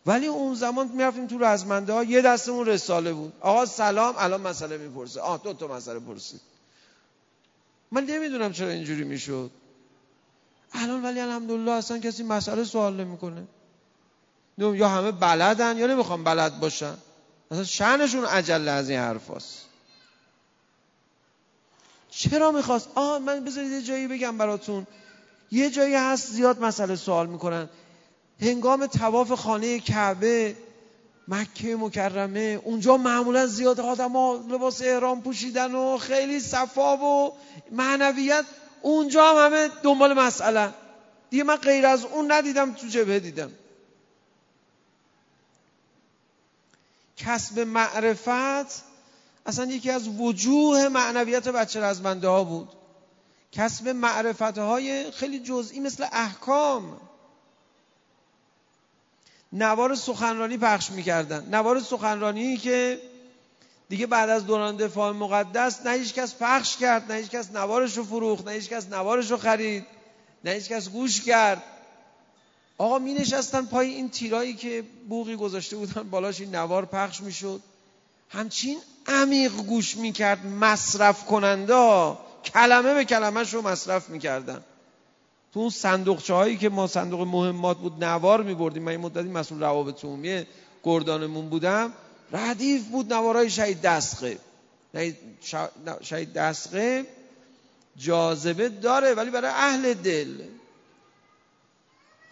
ولی 0.06 0.26
اون 0.26 0.54
زمان 0.54 0.88
می‌رفتیم 0.88 1.26
تو 1.26 1.38
رزمنده 1.38 1.92
ها 1.92 2.04
یه 2.04 2.22
دستمون 2.22 2.66
رساله 2.66 3.12
بود. 3.12 3.32
آقا 3.40 3.66
سلام 3.66 4.14
الان 4.18 4.40
مسئله 4.40 4.78
می‌پرسه. 4.78 5.20
آه 5.20 5.40
دو 5.44 5.52
تا 5.52 5.66
مسئله 5.66 5.98
پرسید. 5.98 6.40
من 7.92 8.04
نمی‌دونم 8.04 8.52
چرا 8.52 8.68
اینجوری 8.68 9.04
می‌شد. 9.04 9.50
الان 10.72 11.04
ولی 11.04 11.20
الحمدلله 11.20 11.70
اصلا 11.70 11.98
کسی 11.98 12.22
مسئله 12.22 12.64
سوال 12.64 12.96
نمی‌کنه. 12.96 13.46
یا 14.58 14.88
همه 14.88 15.12
بلدن 15.12 15.76
یا 15.78 15.86
نمی‌خوام 15.86 16.24
بلد 16.24 16.60
باشن. 16.60 16.96
اصلا 17.50 17.64
شعنشون 17.64 18.24
عجله 18.24 18.70
از 18.70 18.88
این 18.88 18.98
حرفاست 18.98 19.58
چرا 22.10 22.52
می‌خواست؟ 22.52 22.88
آه 22.94 23.18
من 23.18 23.44
بذارید 23.44 23.72
یه 23.72 23.82
جایی 23.82 24.08
بگم 24.08 24.38
براتون. 24.38 24.86
یه 25.50 25.70
جایی 25.70 25.94
هست 25.94 26.32
زیاد 26.32 26.60
مسئله 26.60 26.96
سوال 26.96 27.26
می‌کنن. 27.26 27.68
هنگام 28.40 28.86
تواف 28.86 29.32
خانه 29.32 29.80
کعبه 29.80 30.56
مکه 31.28 31.76
مکرمه 31.76 32.60
اونجا 32.64 32.96
معمولا 32.96 33.46
زیاد 33.46 33.80
آدم 33.80 34.12
ها 34.12 34.44
لباس 34.48 34.82
احرام 34.82 35.22
پوشیدن 35.22 35.74
و 35.74 35.98
خیلی 35.98 36.40
صفا 36.40 36.96
و 36.96 37.32
معنویت 37.70 38.44
اونجا 38.82 39.30
هم 39.30 39.46
همه 39.46 39.70
دنبال 39.82 40.12
مسئله. 40.12 40.74
دیگه 41.30 41.44
من 41.44 41.56
غیر 41.56 41.86
از 41.86 42.04
اون 42.04 42.32
ندیدم 42.32 42.72
تو 42.72 42.86
جبهه 42.86 43.18
دیدم. 43.18 43.50
کسب 47.16 47.58
معرفت 47.60 48.82
اصلا 49.46 49.64
یکی 49.64 49.90
از 49.90 50.08
وجوه 50.08 50.88
معنویت 50.88 51.48
بچه 51.48 51.80
رزمنده 51.80 52.28
ها 52.28 52.44
بود. 52.44 52.68
کسب 53.52 53.88
معرفت 53.88 54.58
های 54.58 55.10
خیلی 55.10 55.40
جزئی 55.40 55.80
مثل 55.80 56.06
احکام. 56.12 57.00
نوار 59.54 59.94
سخنرانی 59.94 60.58
پخش 60.58 60.90
می‌کردن. 60.90 61.48
نوار 61.50 61.80
سخنرانی 61.80 62.56
که 62.56 63.00
دیگه 63.88 64.06
بعد 64.06 64.30
از 64.30 64.46
دوران 64.46 64.76
دفاع 64.76 65.12
مقدس 65.12 65.86
نه 65.86 65.92
هیچ 65.92 66.14
کس 66.14 66.34
پخش 66.40 66.76
کرد 66.76 67.12
نه 67.12 67.18
هیچ 67.18 67.30
کس 67.30 67.50
نوارش 67.50 67.96
رو 67.96 68.04
فروخت 68.04 68.46
نه 68.46 68.52
هیچ 68.52 68.68
کس 68.68 68.88
نوارش 68.88 69.30
رو 69.30 69.36
خرید 69.36 69.86
نه 70.44 70.50
هیچ 70.50 70.68
کس 70.68 70.88
گوش 70.88 71.20
کرد. 71.20 71.62
آقا 72.78 72.98
می 72.98 73.14
نشستن 73.14 73.64
پای 73.64 73.88
این 73.88 74.10
تیرایی 74.10 74.54
که 74.54 74.84
بوغی 75.08 75.36
گذاشته 75.36 75.76
بودن 75.76 76.02
بالاش 76.02 76.40
این 76.40 76.54
نوار 76.54 76.84
پخش 76.84 77.20
می‌شد. 77.20 77.60
همچین 78.28 78.78
عمیق 79.06 79.52
گوش 79.52 79.96
می‌کرد 79.96 80.46
مصرف 80.46 81.24
کننده 81.24 82.12
کلمه 82.44 82.94
به 82.94 83.04
کلمهش 83.04 83.54
رو 83.54 83.62
مصرف 83.62 84.08
می‌کردن. 84.08 84.64
تو 85.54 85.60
اون 85.60 85.70
صندوقچه 85.70 86.34
هایی 86.34 86.56
که 86.56 86.68
ما 86.68 86.86
صندوق 86.86 87.20
مهمات 87.20 87.78
بود 87.78 88.04
نوار 88.04 88.42
میبردیم 88.42 88.82
من 88.82 88.92
این 88.92 89.00
مدتی 89.00 89.28
مسئول 89.28 89.60
روابط 89.60 90.04
عمومی 90.04 90.46
گردانمون 90.84 91.48
بودم 91.48 91.92
ردیف 92.32 92.84
بود 92.84 93.12
نوارای 93.12 93.50
شهید 93.50 93.80
دستقه. 93.80 94.38
شهید 96.02 96.32
دستقه 96.32 97.06
جاذبه 97.96 98.68
داره 98.68 99.14
ولی 99.14 99.30
برای 99.30 99.50
اهل 99.50 99.94
دل. 99.94 100.42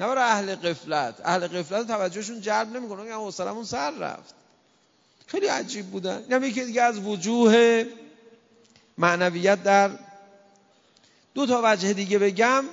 نه 0.00 0.06
برای 0.06 0.24
اهل 0.24 0.54
قفلت. 0.54 1.14
اهل 1.24 1.46
قفلت 1.46 1.86
توجهشون 1.86 2.40
جلب 2.40 2.76
نمی‌کنه 2.76 3.06
که 3.06 3.14
حوصلمون 3.14 3.64
سر 3.64 3.90
رفت. 3.90 4.34
خیلی 5.26 5.46
عجیب 5.46 5.86
بودن. 5.86 6.24
اینم 6.28 6.44
یکی 6.44 6.64
دیگه 6.64 6.82
از 6.82 6.98
وجوه 6.98 7.84
معنویت 8.98 9.62
در 9.62 9.90
دو 11.34 11.46
تا 11.46 11.60
وجه 11.64 11.92
دیگه 11.92 12.18
بگم. 12.18 12.64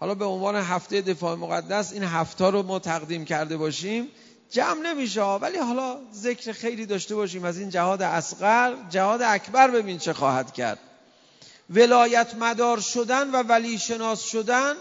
حالا 0.00 0.14
به 0.14 0.24
عنوان 0.24 0.56
هفته 0.56 1.00
دفاع 1.02 1.34
مقدس 1.36 1.92
این 1.92 2.02
هفته 2.02 2.44
رو 2.44 2.62
ما 2.62 2.78
تقدیم 2.78 3.24
کرده 3.24 3.56
باشیم 3.56 4.08
جمع 4.50 4.80
نمیشه 4.80 5.22
ولی 5.22 5.58
حالا 5.58 5.98
ذکر 6.14 6.52
خیلی 6.52 6.86
داشته 6.86 7.14
باشیم 7.14 7.44
از 7.44 7.58
این 7.58 7.70
جهاد 7.70 8.02
اصغر. 8.02 8.74
جهاد 8.90 9.22
اکبر 9.22 9.70
ببین 9.70 9.98
چه 9.98 10.12
خواهد 10.12 10.52
کرد. 10.52 10.78
ولایت 11.70 12.34
مدار 12.34 12.80
شدن 12.80 13.30
و 13.30 13.42
ولی 13.42 13.78
شناس 13.78 14.22
شدن 14.22 14.74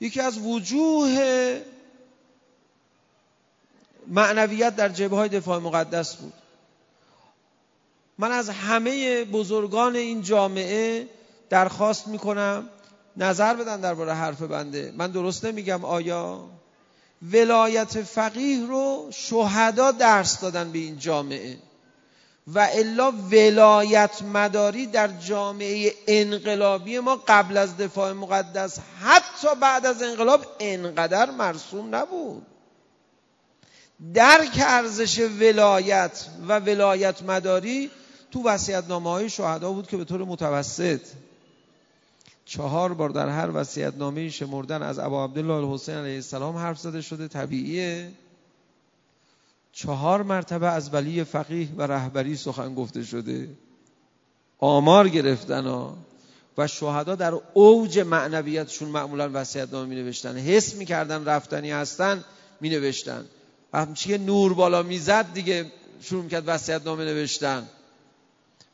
یکی 0.00 0.20
از 0.20 0.38
وجوه 0.38 1.60
معنویت 4.06 4.76
در 4.76 4.88
جبه 4.88 5.16
های 5.16 5.28
دفاع 5.28 5.58
مقدس 5.58 6.16
بود. 6.16 6.32
من 8.18 8.32
از 8.32 8.48
همه 8.48 9.24
بزرگان 9.24 9.96
این 9.96 10.22
جامعه 10.22 11.08
درخواست 11.50 12.08
می‌کنم 12.08 12.68
نظر 13.18 13.54
بدن 13.54 13.80
درباره 13.80 14.14
حرف 14.14 14.42
بنده. 14.42 14.92
من 14.96 15.10
درست 15.10 15.44
نمیگم 15.44 15.84
آیا؟ 15.84 16.44
ولایت 17.32 18.02
فقیه 18.02 18.66
رو 18.66 19.08
شهدا 19.10 19.90
درس 19.90 20.40
دادن 20.40 20.72
به 20.72 20.78
این 20.78 20.98
جامعه. 20.98 21.56
و 22.54 22.68
الا 22.72 23.12
ولایت 23.30 24.22
مداری 24.22 24.86
در 24.86 25.08
جامعه 25.08 25.92
انقلابی 26.06 26.98
ما 26.98 27.16
قبل 27.28 27.56
از 27.56 27.76
دفاع 27.76 28.12
مقدس 28.12 28.78
حتی 29.00 29.48
بعد 29.60 29.86
از 29.86 30.02
انقلاب 30.02 30.46
انقدر 30.60 31.30
مرسوم 31.30 31.94
نبود. 31.94 32.46
درک 34.14 34.62
ارزش 34.66 35.18
ولایت 35.18 36.26
و 36.48 36.58
ولایت 36.58 37.22
مداری 37.22 37.90
تو 38.30 38.42
وسیعت 38.42 38.88
نامه 38.88 39.10
های 39.10 39.30
شهدا 39.30 39.72
بود 39.72 39.86
که 39.86 39.96
به 39.96 40.04
طور 40.04 40.24
متوسط 40.24 41.00
چهار 42.48 42.94
بار 42.94 43.10
در 43.10 43.28
هر 43.28 43.50
وسیعت 43.54 43.96
نامه 43.96 44.28
شمردن 44.28 44.82
از 44.82 44.98
ابا 44.98 45.24
عبدالله 45.24 45.54
الحسین 45.54 45.94
علیه 45.94 46.14
السلام 46.14 46.56
حرف 46.56 46.78
زده 46.78 47.00
شده 47.00 47.28
طبیعیه. 47.28 48.10
چهار 49.72 50.22
مرتبه 50.22 50.66
از 50.66 50.94
ولی 50.94 51.24
فقیه 51.24 51.68
و 51.76 51.82
رهبری 51.82 52.36
سخن 52.36 52.74
گفته 52.74 53.04
شده. 53.04 53.48
آمار 54.58 55.08
گرفتن 55.08 55.64
ها. 55.64 55.96
و 56.58 56.66
شهدا 56.66 57.14
در 57.14 57.34
اوج 57.54 57.98
معنویتشون 57.98 58.88
معمولا 58.88 59.30
وصیت 59.32 59.72
نامه 59.72 59.88
می 59.88 60.02
نوشتن 60.02 60.36
حس 60.36 60.74
می‌کردن 60.74 61.24
رفتنی 61.24 61.70
هستن 61.70 62.24
می 62.60 62.70
نوشتن 62.70 63.24
همچی 63.74 64.18
نور 64.18 64.54
بالا 64.54 64.82
می‌زد 64.82 65.32
دیگه 65.32 65.72
شروع 66.00 66.22
می‌کرد 66.22 66.44
وصیت 66.46 66.82
نامه 66.84 67.04
نوشتن 67.04 67.68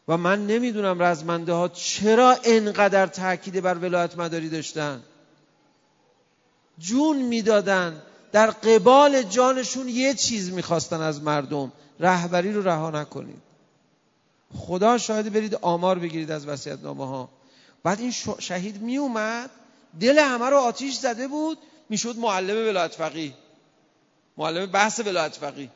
و 0.09 0.17
من 0.17 0.47
نمی‌دونم 0.47 1.03
رزمنده 1.03 1.53
ها 1.53 1.69
چرا 1.69 2.37
انقدر 2.45 3.07
تاکید 3.07 3.62
بر 3.62 3.75
ولایت 3.75 4.19
مداری 4.19 4.49
داشتن. 4.49 5.03
جون 6.79 7.17
می‌دادن. 7.17 8.03
در 8.33 8.51
قبال 8.51 9.23
جانشون 9.23 9.88
یه 9.88 10.14
چیز 10.14 10.53
می‌خواستن 10.53 11.01
از 11.01 11.23
مردم. 11.23 11.73
رهبری 12.01 12.53
رو 12.53 12.62
رها 12.62 12.90
نکنید. 12.90 13.43
خدا 14.57 14.99
شاید 14.99 15.33
برید 15.33 15.55
آمار 15.55 15.99
بگیرید 15.99 16.31
از 16.31 16.47
وسیعت 16.49 16.83
نامه 16.83 17.07
ها 17.07 17.29
بعد 17.83 18.01
این 18.01 18.11
شهید 18.38 18.83
میومد 18.83 19.51
دل 20.01 20.19
همه 20.19 20.47
رو 20.47 20.57
آتیش 20.57 20.95
زده 20.95 21.29
بود 21.29 21.59
می‌شد 21.88 22.17
معلم 22.19 22.69
ولایت 22.69 22.95
فقیه. 22.95 23.35
معلم 24.37 24.67
بحث 24.67 25.01
ولایت 25.01 25.35
فقیه. 25.37 25.71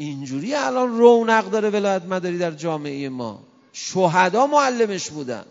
اینجوری 0.00 0.54
الان 0.54 0.98
رونق 0.98 1.50
داره 1.50 1.70
ولایت 1.70 2.02
مداری 2.02 2.38
در 2.38 2.50
جامعه 2.50 3.08
ما. 3.08 3.42
شهدا 3.72 4.46
معلمش 4.46 5.10
بودن. 5.10 5.44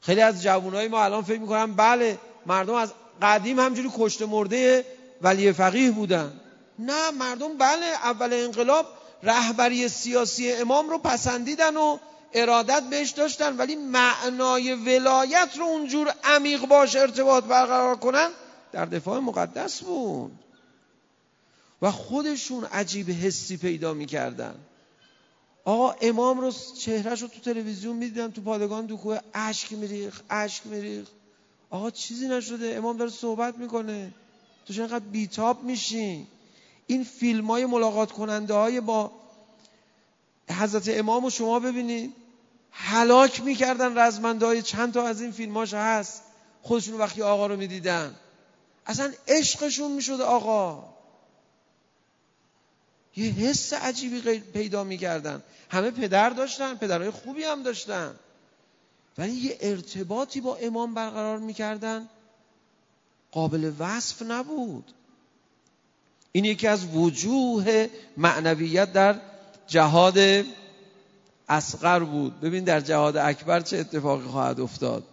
خیلی 0.00 0.20
از 0.20 0.42
جوانای 0.42 0.88
ما 0.88 1.04
الان 1.04 1.22
فکر 1.22 1.40
می‌کنن 1.40 1.74
بله 1.74 2.18
مردم 2.46 2.74
از 2.74 2.92
قدیم 3.22 3.60
همجوری 3.60 3.90
کشت 3.98 4.22
مرده 4.22 4.86
ولی 5.22 5.52
فقیه 5.52 5.90
بودن. 5.90 6.40
نه 6.78 7.10
مردم 7.10 7.58
بله 7.58 7.86
اول 7.86 8.32
انقلاب 8.32 8.86
رهبری 9.22 9.88
سیاسی 9.88 10.52
امام 10.52 10.90
رو 10.90 10.98
پسندیدن 10.98 11.76
و 11.76 11.98
ارادت 12.34 12.82
بهش 12.90 13.10
داشتن 13.10 13.56
ولی 13.56 13.76
معنای 13.76 14.74
ولایت 14.74 15.48
رو 15.56 15.64
اونجور 15.64 16.14
عمیق 16.24 16.66
باش 16.66 16.96
ارتباط 16.96 17.44
برقرار 17.44 17.96
کنن 17.96 18.28
در 18.72 18.84
دفاع 18.84 19.18
مقدس 19.18 19.82
بود. 19.82 20.32
و 21.84 21.90
خودشون 21.90 22.64
عجیب 22.64 23.10
حسی 23.10 23.56
پیدا 23.56 23.94
می‌کردن. 23.94 24.54
آقا 25.64 25.90
امام 26.00 26.40
رو 26.40 26.52
چهرش 26.80 27.22
رو 27.22 27.28
تو 27.28 27.40
تلویزیون 27.40 27.96
می‌دیدن 27.96 28.30
تو 28.30 28.40
پادگان 28.40 28.96
کوه 28.96 29.18
اشک 29.34 29.72
میریخ 29.72 30.20
اشک 30.30 30.66
میریخ 30.66 31.08
آقا 31.70 31.90
چیزی 31.90 32.28
نشده 32.28 32.74
امام 32.76 32.96
داره 32.96 33.10
صحبت 33.10 33.58
می‌کنه. 33.58 34.14
تو 34.66 34.74
چرا 34.74 35.00
بیتاب 35.00 35.62
میشی؟ 35.64 36.26
این 36.86 37.04
فیلم 37.04 37.46
های 37.46 37.66
ملاقات 37.66 38.12
کننده 38.12 38.54
های 38.54 38.80
با 38.80 39.12
حضرت 40.50 40.88
امام 40.88 41.24
رو 41.24 41.30
شما 41.30 41.60
ببینید 41.60 42.12
حلاک 42.70 43.42
می‌کردن 43.42 43.98
رزمنده 43.98 44.46
های 44.46 44.62
چند 44.62 44.94
تا 44.94 45.06
از 45.06 45.20
این 45.20 45.32
فیلماش 45.32 45.74
هست. 45.74 46.22
خودشون 46.62 46.94
وقتی 46.94 47.22
آقا 47.22 47.46
رو 47.46 47.56
می‌دیدن. 47.56 48.14
اصلا 48.86 49.12
عشقشون 49.28 49.92
می‌شد 49.92 50.20
آقا. 50.20 50.93
یه 53.16 53.30
حس 53.30 53.72
عجیبی 53.72 54.38
پیدا 54.38 54.84
می‌کردن. 54.84 55.42
همه 55.70 55.90
پدر 55.90 56.30
داشتن 56.30 56.74
پدرهای 56.74 57.10
خوبی 57.10 57.44
هم 57.44 57.62
داشتن. 57.62 58.14
ولی 59.18 59.32
یه 59.32 59.56
ارتباطی 59.60 60.40
با 60.40 60.56
امام 60.56 60.94
برقرار 60.94 61.38
می‌کردن 61.38 62.08
قابل 63.32 63.72
وصف 63.78 64.22
نبود. 64.22 64.92
این 66.32 66.44
یکی 66.44 66.66
از 66.66 66.86
وجوه 66.86 67.88
معنویت 68.16 68.92
در 68.92 69.20
جهاد 69.66 70.18
اصغر 71.48 71.98
بود. 71.98 72.40
ببین 72.40 72.64
در 72.64 72.80
جهاد 72.80 73.16
اکبر 73.16 73.60
چه 73.60 73.76
اتفاقی 73.76 74.28
خواهد 74.28 74.60
افتاد. 74.60 75.04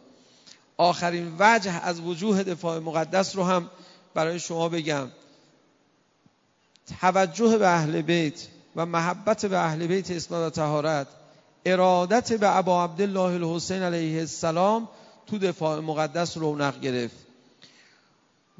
آخرین 0.77 1.35
وجه 1.39 1.85
از 1.85 1.99
وجوه 1.99 2.43
دفاع 2.43 2.79
مقدس 2.79 3.35
رو 3.35 3.43
هم 3.43 3.69
برای 4.13 4.39
شما 4.39 4.69
بگم. 4.69 5.07
توجه 7.01 7.57
به 7.57 7.67
اهل 7.67 8.01
بیت 8.01 8.47
و 8.75 8.85
محبت 8.85 9.45
به 9.45 9.57
اهل 9.57 9.87
بیت 9.87 10.11
اسمت 10.11 10.39
و 10.39 10.49
تهارت 10.49 11.07
ارادت 11.65 12.33
به 12.33 12.57
ابا 12.57 12.83
عبدالله 12.83 13.19
الحسین 13.19 13.81
علیه 13.81 14.19
السلام 14.19 14.87
تو 15.27 15.37
دفاع 15.37 15.79
مقدس 15.79 16.37
رونق 16.37 16.79
گرفت. 16.79 17.15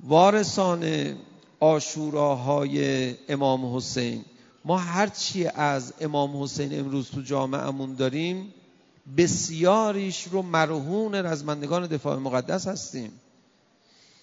وارثان 0.04 1.16
آشوراهای 1.60 3.16
امام 3.30 3.76
حسین. 3.76 4.26
ما 4.66 4.78
هرچی 4.78 5.48
از 5.48 5.94
امام 6.02 6.44
حسین 6.44 6.80
امروز 6.80 7.10
تو 7.10 7.22
جامعهمون 7.22 7.96
داریم 7.96 8.54
بسیاریش 9.18 10.24
رو 10.24 10.42
مرهون 10.42 11.16
رزمندگان 11.16 11.88
دفاع 11.88 12.18
مقدس 12.18 12.68
هستیم. 12.68 13.12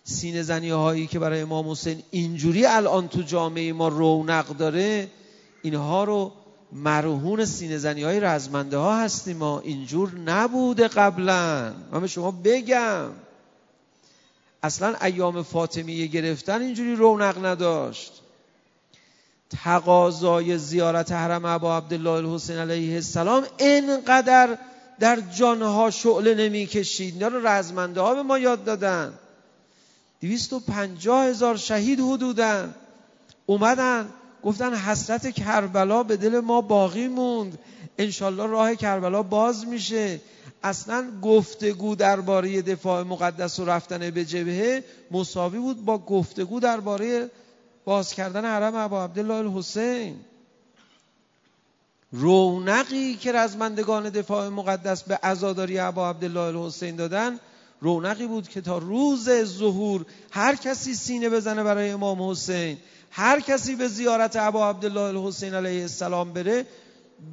سینه 0.09 0.43
زنی 0.43 0.71
هایی 0.71 1.07
که 1.07 1.19
برای 1.19 1.41
امام 1.41 1.71
حسین 1.71 2.03
اینجوری 2.11 2.67
الان 2.67 3.09
تو 3.09 3.23
جامعه 3.23 3.73
ما 3.73 3.89
رونق 3.89 4.47
داره 4.47 5.09
اینها 5.63 6.05
رو 6.05 6.33
مرهون 6.73 7.45
سینه 7.45 7.79
زنی 7.79 8.03
های 8.03 8.21
رزمنده 8.21 8.77
ها 8.77 8.99
هستیم 8.99 9.37
ما. 9.37 9.61
اینجور 9.61 10.11
نبوده 10.11 10.89
قبلا. 10.89 11.73
من 11.93 12.01
به 12.01 12.07
شما 12.07 12.31
بگم. 12.31 13.11
اصلا 14.63 14.95
ایام 15.03 15.43
فاطمیه 15.43 16.07
گرفتن 16.07 16.63
اینجوری 16.63 16.97
رونق 16.97 17.47
نداشت. 17.47 18.13
تقاضای 19.51 20.59
زیارت 20.59 21.13
حرم 21.13 21.45
ابا 21.45 21.77
عبدالله 21.77 22.11
الحسین 22.11 22.57
علیه 22.57 22.95
السلام 22.95 23.47
انقدر 23.59 24.59
در 25.01 25.21
جانها 25.21 25.91
شعله 25.91 26.35
نمی‌کشید. 26.35 27.15
اینا 27.15 27.29
رو 27.29 27.47
رزمنده 27.47 28.01
ها 28.01 28.15
به 28.15 28.23
ما 28.23 28.39
یاد 28.39 28.65
دادن. 28.65 29.13
دویست 30.21 30.53
و 30.53 30.61
پنجاه 30.61 31.25
هزار 31.25 31.57
شهید 31.57 32.01
حدودن 32.01 32.75
اومدن 33.47 34.09
گفتن 34.43 34.75
حسرت 34.75 35.31
کربلا 35.31 36.03
به 36.03 36.17
دل 36.17 36.41
ما 36.41 36.61
باقی 36.61 37.09
موند. 37.09 37.59
انشالله 37.99 38.47
راه 38.47 38.75
کربلا 38.75 39.23
باز 39.23 39.67
میشه. 39.67 40.21
اصلا 40.63 41.07
گفتگو 41.23 41.95
درباره 41.95 42.63
دفاع 42.63 43.03
مقدس 43.03 43.59
و 43.59 43.65
رفتن 43.65 44.11
به 44.11 44.25
جبهه 44.25 44.85
مساوی 45.11 45.59
بود 45.59 45.85
با 45.85 45.99
گفتگو 45.99 46.61
درباره 46.61 47.31
باز 47.85 48.13
کردن 48.15 48.45
حرم 48.45 48.75
ابا 48.75 49.05
عبدالله 49.05 49.35
الحسین. 49.35 50.17
رونقی 52.13 53.15
که 53.15 53.33
رزمندگان 53.33 54.09
دفاع 54.09 54.49
مقدس 54.49 55.03
به 55.03 55.19
عزاداری 55.23 55.79
ابا 55.79 56.11
عبدالله 56.11 56.41
الحسین 56.41 56.97
دادن 56.97 57.39
رونقی 57.81 58.27
بود 58.27 58.49
که 58.49 58.61
تا 58.61 58.79
روز 58.79 59.31
ظهور 59.45 60.07
هر 60.31 60.55
کسی 60.55 60.95
سینه 60.95 61.31
بزنه 61.31 61.63
برای 61.63 61.91
امام 61.91 62.31
حسین 62.31 62.79
هر 63.11 63.41
کسی 63.41 63.77
به 63.77 63.89
زیارت 63.89 64.37
ابا 64.37 64.69
عبدالله 64.69 65.01
الحسین 65.01 65.55
علیه 65.55 65.83
السلام 65.83 66.33
بره 66.33 66.67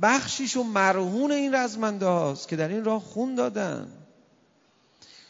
بخشیش 0.02 0.58
و 0.58 0.64
مرهون 0.64 1.32
این 1.32 1.56
رزمنده 1.56 2.06
هاست 2.06 2.48
که 2.48 2.56
در 2.56 2.68
این 2.68 2.84
راه 2.84 3.02
خون 3.02 3.36
دادن. 3.36 3.88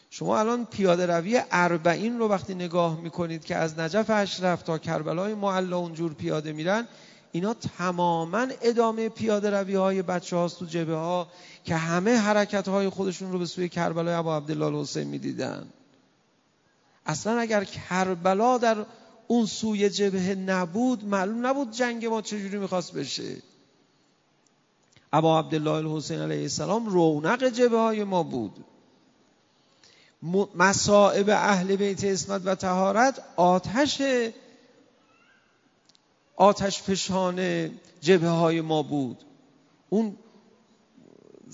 شما 0.09 0.39
الان 0.39 0.65
پیاده 0.65 1.05
روی 1.05 1.41
اربعین 1.51 2.19
رو 2.19 2.27
وقتی 2.27 2.55
نگاه 2.55 3.01
می‌کنید 3.01 3.45
که 3.45 3.55
از 3.55 3.79
نجف 3.79 4.09
اشرف 4.09 4.61
تا 4.61 4.77
کربلای 4.77 5.33
معلا 5.33 5.77
اونجور 5.77 6.13
پیاده 6.13 6.53
میرن 6.53 6.87
اینا 7.31 7.53
تماما 7.53 8.47
ادامه 8.61 9.09
پیاده 9.09 9.49
روی 9.49 9.75
های 9.75 10.01
بچه 10.01 10.35
هاست 10.35 10.59
تو 10.59 10.65
جبه 10.65 10.95
ها 10.95 11.27
که 11.65 11.75
همه 11.75 12.17
حرکت 12.17 12.67
های 12.67 12.89
خودشون 12.89 13.31
رو 13.31 13.39
به 13.39 13.45
سوی 13.45 13.69
کربلای 13.69 14.13
ابا 14.13 14.37
عبدالله 14.37 14.65
الحسین 14.65 15.07
می‌دیدن. 15.07 15.67
اصلا 17.05 17.39
اگر 17.39 17.63
کربلا 17.63 18.57
در 18.57 18.85
اون 19.27 19.45
سوی 19.45 19.89
جبهه 19.89 20.35
نبود 20.35 21.05
معلوم 21.05 21.45
نبود 21.45 21.71
جنگ 21.71 22.05
ما 22.05 22.21
چجوری 22.21 22.57
می‌خواست 22.57 22.93
بشه. 22.93 23.37
ابا 25.13 25.39
عبدالله 25.39 25.71
الحسین 25.71 26.19
علیه 26.19 26.41
السلام 26.41 26.85
رونق 26.85 27.43
جبه 27.43 27.77
های 27.77 28.03
ما 28.03 28.23
بود. 28.23 28.65
مصائب 30.55 31.29
اهل 31.29 31.75
بیت 31.75 32.03
اسمت 32.03 32.41
و 32.45 32.55
تهارت 32.55 33.21
آتش 33.35 34.01
آتش 36.35 36.81
فشان 36.81 37.69
جبه 38.01 38.27
های 38.27 38.61
ما 38.61 38.83
بود. 38.83 39.17
اون 39.89 40.17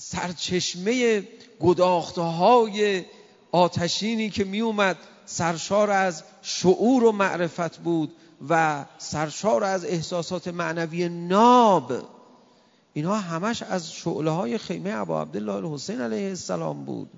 سرچشمه 0.01 1.23
گداخته 1.59 2.21
های 2.21 3.05
آتشینی 3.51 4.29
که 4.29 4.43
می 4.43 4.61
اومد 4.61 4.97
سرشار 5.25 5.91
از 5.91 6.23
شعور 6.41 7.03
و 7.03 7.11
معرفت 7.11 7.77
بود 7.77 8.13
و 8.49 8.85
سرشار 8.97 9.63
از 9.63 9.85
احساسات 9.85 10.47
معنوی 10.47 11.09
ناب. 11.09 11.93
اینها 12.93 13.15
همش 13.15 13.63
از 13.63 13.93
شعله 13.93 14.31
های 14.31 14.57
خیمه 14.57 14.89
ابا 14.93 15.21
عبدالله 15.21 15.53
الحسین 15.53 16.01
علیه 16.01 16.29
السلام 16.29 16.85
بود. 16.85 17.09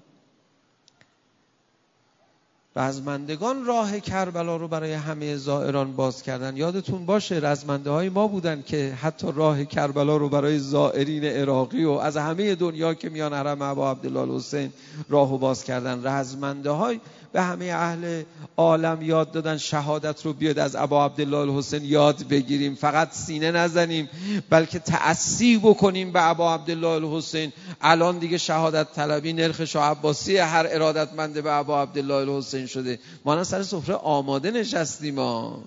رزمندگان 2.75 3.65
راه 3.65 3.99
کربلا 3.99 4.57
رو 4.57 4.67
برای 4.67 4.93
همه 4.93 5.35
زائران 5.35 5.95
باز 5.95 6.23
کردن. 6.23 6.57
یادتون 6.57 7.05
باشه 7.05 7.39
رزمنده 7.43 7.89
های 7.89 8.09
ما 8.09 8.27
بودن 8.27 8.61
که 8.61 8.93
حتی 9.01 9.27
راه 9.35 9.65
کربلا 9.65 10.17
رو 10.17 10.29
برای 10.29 10.59
زائرین 10.59 11.23
عراقی 11.23 11.83
و 11.83 11.91
از 11.91 12.17
همه 12.17 12.55
دنیا 12.55 12.93
که 12.93 13.09
میان 13.09 13.33
حرم 13.33 13.61
ابا 13.61 13.91
عبدالله 13.91 14.19
الحسین 14.19 14.73
راهو 15.09 15.37
باز 15.37 15.63
کردن. 15.63 16.07
رزمنده 16.07 16.69
های 16.69 16.99
به 17.33 17.41
همه 17.41 17.65
اهل 17.65 18.23
عالم 18.57 19.01
یاد 19.01 19.31
دادن 19.31 19.57
شهادت 19.57 20.25
رو 20.25 20.33
بیاد 20.33 20.59
از 20.59 20.75
ابا 20.75 21.05
عبدالله 21.05 21.37
الحسین 21.37 21.85
یاد 21.85 22.27
بگیریم. 22.27 22.75
فقط 22.75 23.13
سینه 23.13 23.51
نزنیم 23.51 24.09
بلکه 24.49 24.79
تأثیر 24.79 25.59
بکنیم 25.59 26.11
به 26.11 26.29
ابا 26.29 26.53
عبدالله 26.53 26.87
الحسین. 26.87 27.53
الان 27.81 28.17
دیگه 28.17 28.37
شهادت 28.37 28.93
طلبی 28.93 29.33
نرخ 29.33 29.65
شاه 29.65 29.89
عباسی 29.89 30.37
هر 30.37 30.67
ارادتمنده 30.69 31.41
به 31.41 31.53
ابا 31.53 31.81
عبدالله 31.81 32.15
الحسین 32.15 32.65
شده. 32.65 32.99
ما 33.25 33.43
سر 33.43 33.63
سفره 33.63 33.95
آماده 33.95 34.51
نشستیم 34.51 35.15
ما 35.15 35.63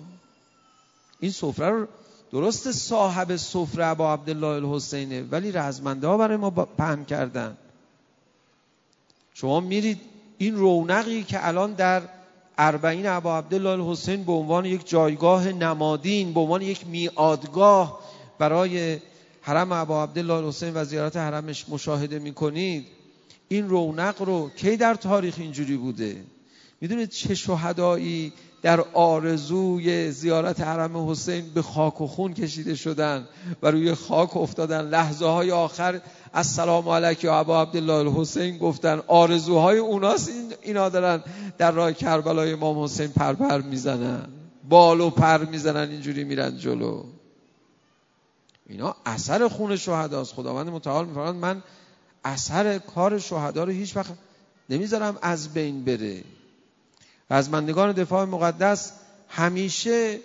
این 1.19 1.31
سفره 1.31 1.69
رو 1.69 1.87
درست 2.31 2.71
صاحب 2.71 3.35
سفره 3.35 3.85
ابا 3.85 4.13
عبدالله 4.13 4.47
الحسینه. 4.47 5.21
ولی 5.31 5.51
رزمنده 5.51 6.07
ها 6.07 6.17
برای 6.17 6.37
ما 6.37 6.49
پهن 6.49 7.05
کردن. 7.05 7.57
شما 9.33 9.59
میرید 9.59 10.01
این 10.37 10.55
رونقی 10.55 11.23
که 11.23 11.47
الان 11.47 11.73
در 11.73 12.01
اربعین 12.57 13.07
ابا 13.07 13.37
عبدالله 13.37 13.69
الحسین 13.69 14.23
به 14.23 14.31
عنوان 14.31 14.65
یک 14.65 14.89
جایگاه 14.89 15.51
نمادین 15.51 16.33
به 16.33 16.39
عنوان 16.39 16.61
یک 16.61 16.87
میادگاه 16.87 17.99
برای 18.39 18.99
حرم 19.41 19.71
ابا 19.71 20.03
عبدالله 20.03 20.33
الحسین 20.33 20.71
و 20.73 20.85
زیارت 20.85 21.17
حرمش 21.17 21.69
مشاهده 21.69 22.19
می‌کنید 22.19 22.85
این 23.47 23.69
رونق 23.69 24.21
رو 24.21 24.49
کی 24.55 24.77
در 24.77 24.95
تاریخ 24.95 25.35
اینجوری 25.37 25.77
بوده؟ 25.77 26.23
می‌دونید 26.81 27.09
چه 27.09 27.35
شهدایی 27.35 28.33
در 28.67 28.81
آرزوی 28.93 30.11
زیارت 30.11 30.61
حرم 30.61 31.09
حسین 31.09 31.49
به 31.53 31.61
خاک 31.61 32.01
و 32.01 32.07
خون 32.07 32.33
کشیده 32.33 32.75
شدن 32.75 33.27
و 33.61 33.71
روی 33.71 33.93
خاک 33.95 34.37
افتادن. 34.37 34.89
لحظه 34.89 35.25
های 35.25 35.51
آخر 35.51 36.01
السلام 36.33 36.89
علیک 36.89 37.23
یا 37.23 37.39
ابا 37.39 37.61
عبدالله 37.61 37.93
الحسین 37.93 38.57
گفتن. 38.57 39.01
آرزوهای 39.07 39.77
اوناست 39.77 40.29
این 40.29 40.53
اینا 40.61 40.89
دارن 40.89 41.23
در 41.57 41.71
راه 41.71 41.93
کربلای 41.93 42.53
امام 42.53 42.83
حسین 42.83 43.07
پرپر 43.07 43.47
پر 43.47 43.61
می‌زنن. 43.61 44.27
بال 44.69 45.01
و 45.01 45.09
پر 45.09 45.45
می‌زنن 45.45 45.89
اینجوری 45.89 46.23
میرن 46.23 46.57
جلو. 46.57 47.03
اینا 48.69 48.95
اثر 49.05 49.47
خون 49.47 49.75
شهداست. 49.75 50.33
خداوند 50.33 50.69
متعال 50.69 51.05
میفرماید 51.05 51.35
من 51.35 51.63
اثر 52.25 52.77
کار 52.77 53.19
شهدا 53.19 53.63
رو 53.63 53.71
هیچ 53.71 53.97
وقت 53.97 54.11
نمی‌ذارم 54.69 55.17
از 55.21 55.53
بین 55.53 55.83
بره. 55.83 56.23
رزمندگان 57.31 57.91
دفاع 57.91 58.25
مقدس 58.25 58.91
همیشه 59.29 60.19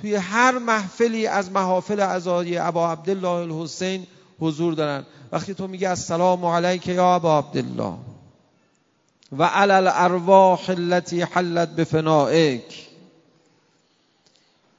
توی 0.00 0.14
هر 0.14 0.58
محفلی 0.58 1.26
از 1.26 1.50
محافل 1.50 2.00
عزای 2.00 2.58
ابا 2.58 2.92
عبدالله 2.92 3.28
الحسین 3.28 4.06
حضور 4.40 4.74
دارن. 4.74 5.04
وقتی 5.32 5.54
تو 5.54 5.66
میگی 5.66 5.86
السلام 5.86 6.44
علیک 6.44 6.86
یا 6.86 7.14
ابا 7.14 7.38
عبدالله 7.38 7.94
و 9.32 9.42
علی 9.42 9.72
الارواح 9.72 10.70
التي 10.70 11.22
حلت 11.22 11.68
بفنائک. 11.68 12.88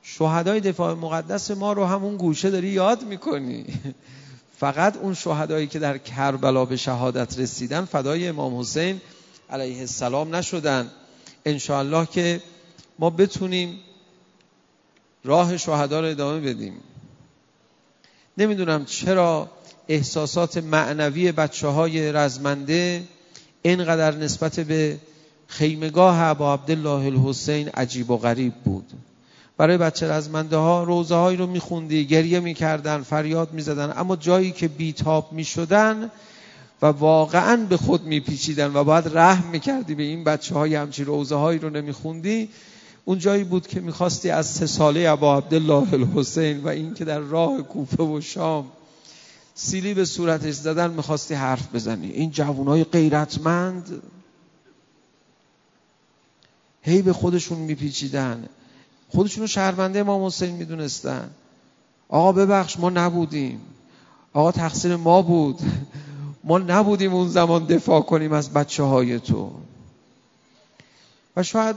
شهدای 0.01 0.59
دفاع 0.59 0.93
مقدس 0.93 1.51
ما 1.51 1.73
رو 1.73 1.85
همون 1.85 2.17
گوشه 2.17 2.49
داری 2.49 2.67
یاد 2.67 3.03
می‌کنی. 3.03 3.65
فقط 4.59 4.97
اون 4.97 5.13
شهدایی 5.13 5.67
که 5.67 5.79
در 5.79 5.97
کربلا 5.97 6.65
به 6.65 6.77
شهادت 6.77 7.39
رسیدن 7.39 7.85
فدای 7.85 8.27
امام 8.27 8.59
حسین 8.59 9.01
علیه 9.49 9.79
السلام 9.79 10.35
نشدن. 10.35 10.91
انشاءالله 11.45 12.05
که 12.05 12.41
ما 12.99 13.09
بتونیم 13.09 13.79
راه 15.23 15.57
شهدا 15.57 15.99
رو 15.99 16.07
ادامه 16.07 16.39
بدیم. 16.39 16.73
نمی‌دونم 18.37 18.85
چرا 18.85 19.49
احساسات 19.87 20.57
معنوی 20.57 21.31
بچه 21.31 21.67
های 21.67 22.11
رزمنده 22.11 23.03
اینقدر 23.61 24.15
نسبت 24.15 24.59
به 24.59 24.97
خیمگاه 25.47 26.33
با 26.33 26.53
عبدالله 26.53 27.05
الحسین 27.05 27.69
عجیب 27.69 28.11
و 28.11 28.17
غریب 28.17 28.53
بود. 28.53 28.91
برای 29.57 29.77
بچه 29.77 30.11
رزمنده 30.11 30.57
ها 30.57 30.83
روزه 30.83 31.15
هایی 31.15 31.37
رو 31.37 31.47
میخوندی 31.47 32.05
گریه 32.05 32.39
می‌کردن 32.39 33.01
فریاد 33.01 33.53
می‌زدن 33.53 33.93
اما 33.97 34.15
جایی 34.15 34.51
که 34.51 34.67
بیتاب 34.67 35.33
می‌شدن 35.33 36.11
و 36.81 36.85
واقعا 36.85 37.65
به 37.69 37.77
خود 37.77 38.03
میپیچیدن 38.03 38.73
و 38.73 38.83
باید 38.83 39.17
رحم 39.17 39.49
می‌کردی 39.51 39.95
به 39.95 40.03
این 40.03 40.23
بچه 40.23 40.55
های 40.55 40.75
همچی 40.75 41.03
روزه 41.03 41.35
هایی 41.35 41.59
رو 41.59 41.69
نمیخوندی. 41.69 42.49
اون 43.05 43.19
جایی 43.19 43.43
بود 43.43 43.67
که 43.67 43.79
می‌خواستی 43.79 44.29
از 44.29 44.47
سه 44.47 44.65
ساله 44.65 45.09
ابا 45.09 45.37
عبدالله 45.37 45.93
الحسین 45.93 46.63
و 46.63 46.67
این 46.67 46.93
که 46.93 47.05
در 47.05 47.19
راه 47.19 47.61
کوفه 47.61 48.03
و 48.03 48.21
شام 48.21 48.65
سیلی 49.55 49.93
به 49.93 50.05
صورتش 50.05 50.53
زدن 50.53 50.91
می‌خواستی 50.91 51.33
حرف 51.33 51.75
بزنی. 51.75 52.07
این 52.07 52.31
جوانای 52.31 52.83
غیرتمند 52.83 54.01
هی 56.81 57.01
به 57.01 57.13
خودشون 57.13 57.57
میپیچیدن. 57.57 58.45
خودشون 59.09 59.41
رو 59.41 59.47
شهرونده 59.47 59.99
امام 59.99 60.25
حسین 60.25 60.55
می‌دونستن. 60.55 61.29
آقا 62.09 62.31
ببخش 62.31 62.79
ما 62.79 62.89
نبودیم. 62.89 63.61
آقا 64.33 64.51
تقصیر 64.51 64.95
ما 64.95 65.21
بود. 65.21 65.59
ما 66.49 66.57
نبودیم 66.57 67.13
اون 67.13 67.27
زمان 67.27 67.65
دفاع 67.65 68.01
کنیم 68.01 68.33
از 68.33 68.53
بچه 68.53 68.83
های 68.83 69.19
تو. 69.19 69.51
و 71.35 71.43
شاید 71.43 71.75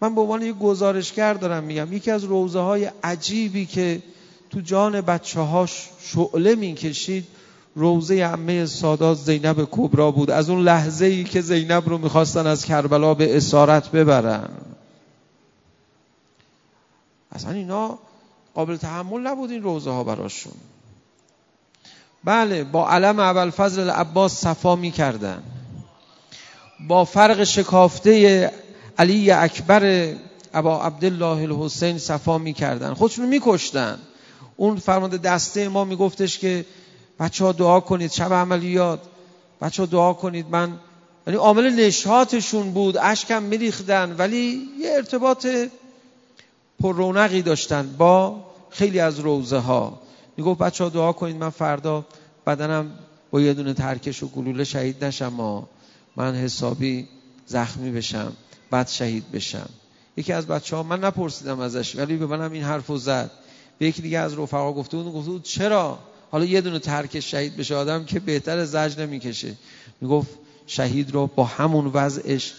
من 0.00 0.14
به 0.14 0.20
عنوان 0.20 0.42
یک 0.42 0.58
گزارشگر 0.58 1.34
دارم 1.34 1.64
میگم 1.64 1.92
یکی 1.92 2.10
از 2.10 2.24
روزه 2.24 2.58
های 2.58 2.90
عجیبی 3.04 3.66
که 3.66 4.02
تو 4.50 4.60
جان 4.60 5.00
بچه 5.00 5.40
هاش 5.40 5.90
شعله 6.00 6.54
می‌کشید 6.54 7.26
روزه 7.74 8.24
عمه 8.24 8.66
سادات 8.66 9.18
زینب 9.18 9.68
کبرا 9.70 10.10
بود. 10.10 10.30
از 10.30 10.50
اون 10.50 10.60
لحظه 10.60 11.06
ای 11.06 11.24
که 11.24 11.40
زینب 11.40 11.88
رو 11.88 11.98
می‌خواستن 11.98 12.46
از 12.46 12.64
کربلا 12.64 13.14
به 13.14 13.36
اسارت 13.36 13.90
ببرن. 13.90 14.48
اصلا 17.32 17.52
اینا 17.52 17.98
قابل 18.54 18.76
تحمل 18.76 19.20
نبود 19.20 19.50
این 19.50 19.62
روزه 19.62 19.90
ها 19.90 20.04
براشون. 20.04 20.52
بله 22.24 22.64
با 22.64 22.90
علم 22.90 23.20
اول 23.20 23.50
فضل 23.50 23.90
عباس 23.90 24.40
صفا 24.40 24.76
می‌کردن. 24.76 25.42
با 26.88 27.04
فرق 27.04 27.44
شکافته 27.44 28.50
علی 28.98 29.30
اکبر 29.30 30.14
ابا 30.54 30.82
عبدالله 30.82 31.42
الحسین 31.42 31.98
صفا 31.98 32.38
می‌کردن. 32.38 32.94
خودشون 32.94 33.26
میکشتن. 33.26 33.98
اون 34.56 34.76
فرمانده 34.76 35.18
دسته 35.18 35.68
ما 35.68 35.84
میگفتش 35.84 36.38
که 36.38 36.64
بچه 37.20 37.44
ها 37.44 37.52
دعا 37.52 37.80
کنید 37.80 38.12
شب 38.12 38.32
عملیات 38.32 39.00
بچه 39.62 39.82
ها 39.82 39.86
دعا 39.86 40.12
کنید. 40.12 40.46
من 40.50 40.72
یعنی 41.26 41.38
عامل 41.38 41.70
نشاتشون 41.70 42.70
بود. 42.72 42.96
اشکم 42.96 43.42
میریختن. 43.42 44.14
ولی 44.18 44.68
یه 44.80 44.92
ارتباط 44.92 45.46
پر 46.80 46.94
رونقی 46.94 47.42
داشتن 47.42 47.94
با 47.98 48.44
خیلی 48.70 49.00
از 49.00 49.18
روزه 49.18 49.58
ها 49.58 50.05
می‌گفت 50.36 50.60
بچه 50.60 50.84
ها 50.84 50.90
دعا 50.90 51.12
کنید 51.12 51.36
من 51.36 51.50
فردا 51.50 52.04
بدنم 52.46 52.90
با 53.30 53.40
یه 53.40 53.54
دونه 53.54 53.74
ترکش 53.74 54.22
و 54.22 54.28
گلوله 54.28 54.64
شهید 54.64 55.04
نشم 55.04 55.28
ما 55.28 55.68
من 56.16 56.34
حسابی 56.34 57.08
زخمی 57.46 57.90
بشم 57.90 58.32
بعد 58.70 58.88
شهید 58.88 59.32
بشم. 59.32 59.68
یکی 60.16 60.32
از 60.32 60.46
بچه 60.46 60.76
ها 60.76 60.82
من 60.82 61.04
نپرسیدم 61.04 61.60
ازش 61.60 61.96
ولی 61.96 62.16
به 62.16 62.26
منم 62.26 62.52
این 62.52 62.62
حرف 62.62 62.96
زد. 62.96 63.30
به 63.78 63.86
یکی 63.86 64.02
دیگه 64.02 64.18
از 64.18 64.38
رفقا 64.38 64.72
گفته 64.72 64.96
بود 64.96 65.12
گفته 65.12 65.48
چرا؟ 65.48 65.98
حالا 66.30 66.44
یه 66.44 66.60
دونه 66.60 66.78
ترکش 66.78 67.30
شهید 67.30 67.56
بشه 67.56 67.74
آدم 67.74 68.04
که 68.04 68.20
بهتر 68.20 68.64
زج 68.64 68.98
نمی‌کشه. 68.98 69.54
می‌گفت 70.00 70.28
شهید 70.66 71.10
رو 71.10 71.26
با 71.26 71.44
همون 71.44 71.90
وضعش 71.94 72.54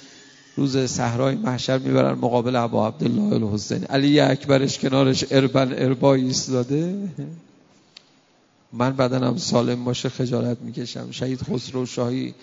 روز 0.56 0.78
صحرای 0.78 1.36
محشر 1.36 1.78
می‌برن 1.78 2.14
مقابل 2.14 2.56
ابا 2.56 2.88
عبدالله 2.88 3.36
الحسین. 3.36 3.84
علی 3.84 4.20
اکبرش 4.20 4.80
کنارش 4.80 5.26
اربن 5.32 5.74
اربایی 5.78 6.24
ایستاده. 6.24 7.10
من 8.78 8.96
بدنم 8.96 9.38
سالم 9.38 9.84
باشه 9.84 10.10
خجالت 10.10 10.58
می‌کشم. 10.62 11.12
شهید 11.12 11.42
خسرو 11.42 11.86
شاهی 11.86 12.34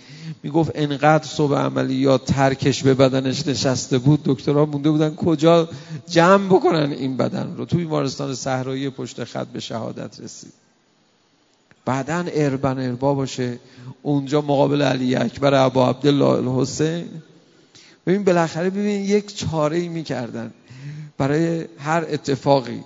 می‌گفت 0.42 0.70
انقدر 0.74 1.24
صبح 1.26 1.54
عملیات 1.54 2.24
ترکش 2.24 2.82
به 2.82 2.94
بدنش 2.94 3.46
نشسته 3.46 3.98
بود 3.98 4.20
دکترها 4.24 4.66
مونده 4.66 4.90
بودن 4.90 5.14
کجا 5.14 5.68
جمع 6.08 6.46
بکنن 6.46 6.92
این 6.92 7.16
بدن 7.16 7.54
رو. 7.56 7.64
تو 7.64 7.76
بیمارستان 7.76 8.34
صحرایی 8.34 8.90
پشت 8.90 9.24
خط 9.24 9.46
به 9.46 9.60
شهادت 9.60 10.20
رسید. 10.20 10.52
بعدا 11.84 12.24
اربن 12.32 12.78
اربا 12.78 13.14
باشه. 13.14 13.58
اونجا 14.02 14.40
مقابل 14.40 14.82
علی 14.82 15.14
اکبر 15.16 15.54
ابا 15.54 15.88
عبدالله 15.88 16.24
الحسین. 16.24 17.08
ببین 18.06 18.24
بالاخره 18.24 18.70
ببین 18.70 19.04
یک 19.04 19.36
چاره 19.36 19.76
ای 19.76 19.88
می‌کردن. 19.88 20.52
برای 21.18 21.64
هر 21.78 22.04
اتفاقی. 22.10 22.80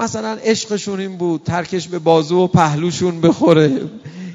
مثلا 0.00 0.38
عشقشون 0.42 1.00
این 1.00 1.16
بود 1.16 1.42
ترکش 1.44 1.88
به 1.88 1.98
بازو 1.98 2.38
و 2.38 2.46
پهلوشون 2.46 3.20
بخوره. 3.20 3.90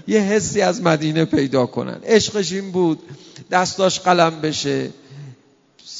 یه 0.08 0.20
حسی 0.20 0.62
از 0.62 0.82
مدینه 0.82 1.26
پیدا 1.26 1.66
کنن. 1.66 2.00
عشقش 2.04 2.52
این 2.52 2.72
بود 2.72 3.00
دستاش 3.52 4.00
قلم 4.00 4.42
بشه. 4.42 4.90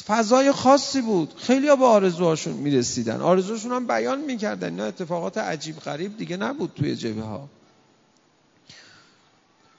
فضای 0.06 0.52
خاصی 0.52 1.00
بود. 1.00 1.32
خیلی 1.36 1.68
ها 1.68 1.76
به 1.76 1.84
آرزوهاشون 1.84 2.52
می‌رسیدن. 2.52 3.20
آرزوشون 3.20 3.72
هم 3.72 3.86
بیان 3.86 4.20
می‌کردن. 4.20 4.68
اینا 4.68 4.84
اتفاقات 4.84 5.38
عجیب 5.38 5.76
غریب 5.76 6.16
دیگه 6.18 6.36
نبود 6.36 6.72
توی 6.76 6.96
جبه 6.96 7.22
ها. 7.22 7.48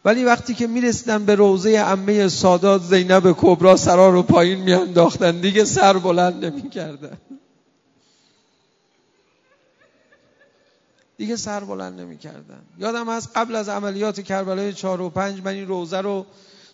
ولی 0.06 0.24
وقتی 0.24 0.54
که 0.54 0.68
می‌رسیدن 0.68 1.26
به 1.26 1.36
روزه 1.36 1.80
عمه 1.80 2.28
سادات 2.28 2.82
زینب 2.82 3.36
کبرا 3.38 3.76
سرا 3.76 4.10
رو 4.10 4.24
پایین 4.24 4.60
میانداختن. 4.60 5.40
دیگه 5.40 5.66
سر 5.66 5.98
بلند 5.98 6.46
نمی‌کردن. 6.46 7.18
دیگه 11.18 11.36
سر 11.36 11.60
بلند 11.60 12.02
نمی‌کردن. 12.02 12.62
یادم 12.78 13.10
از 13.10 13.34
قبل 13.36 13.56
از 13.56 13.70
عملیات 13.70 14.22
کربلای 14.22 14.74
چهار 14.74 15.02
و 15.02 15.10
پنج 15.10 15.42
من 15.44 15.52
این 15.52 15.68
روزه 15.68 16.02
رو 16.02 16.26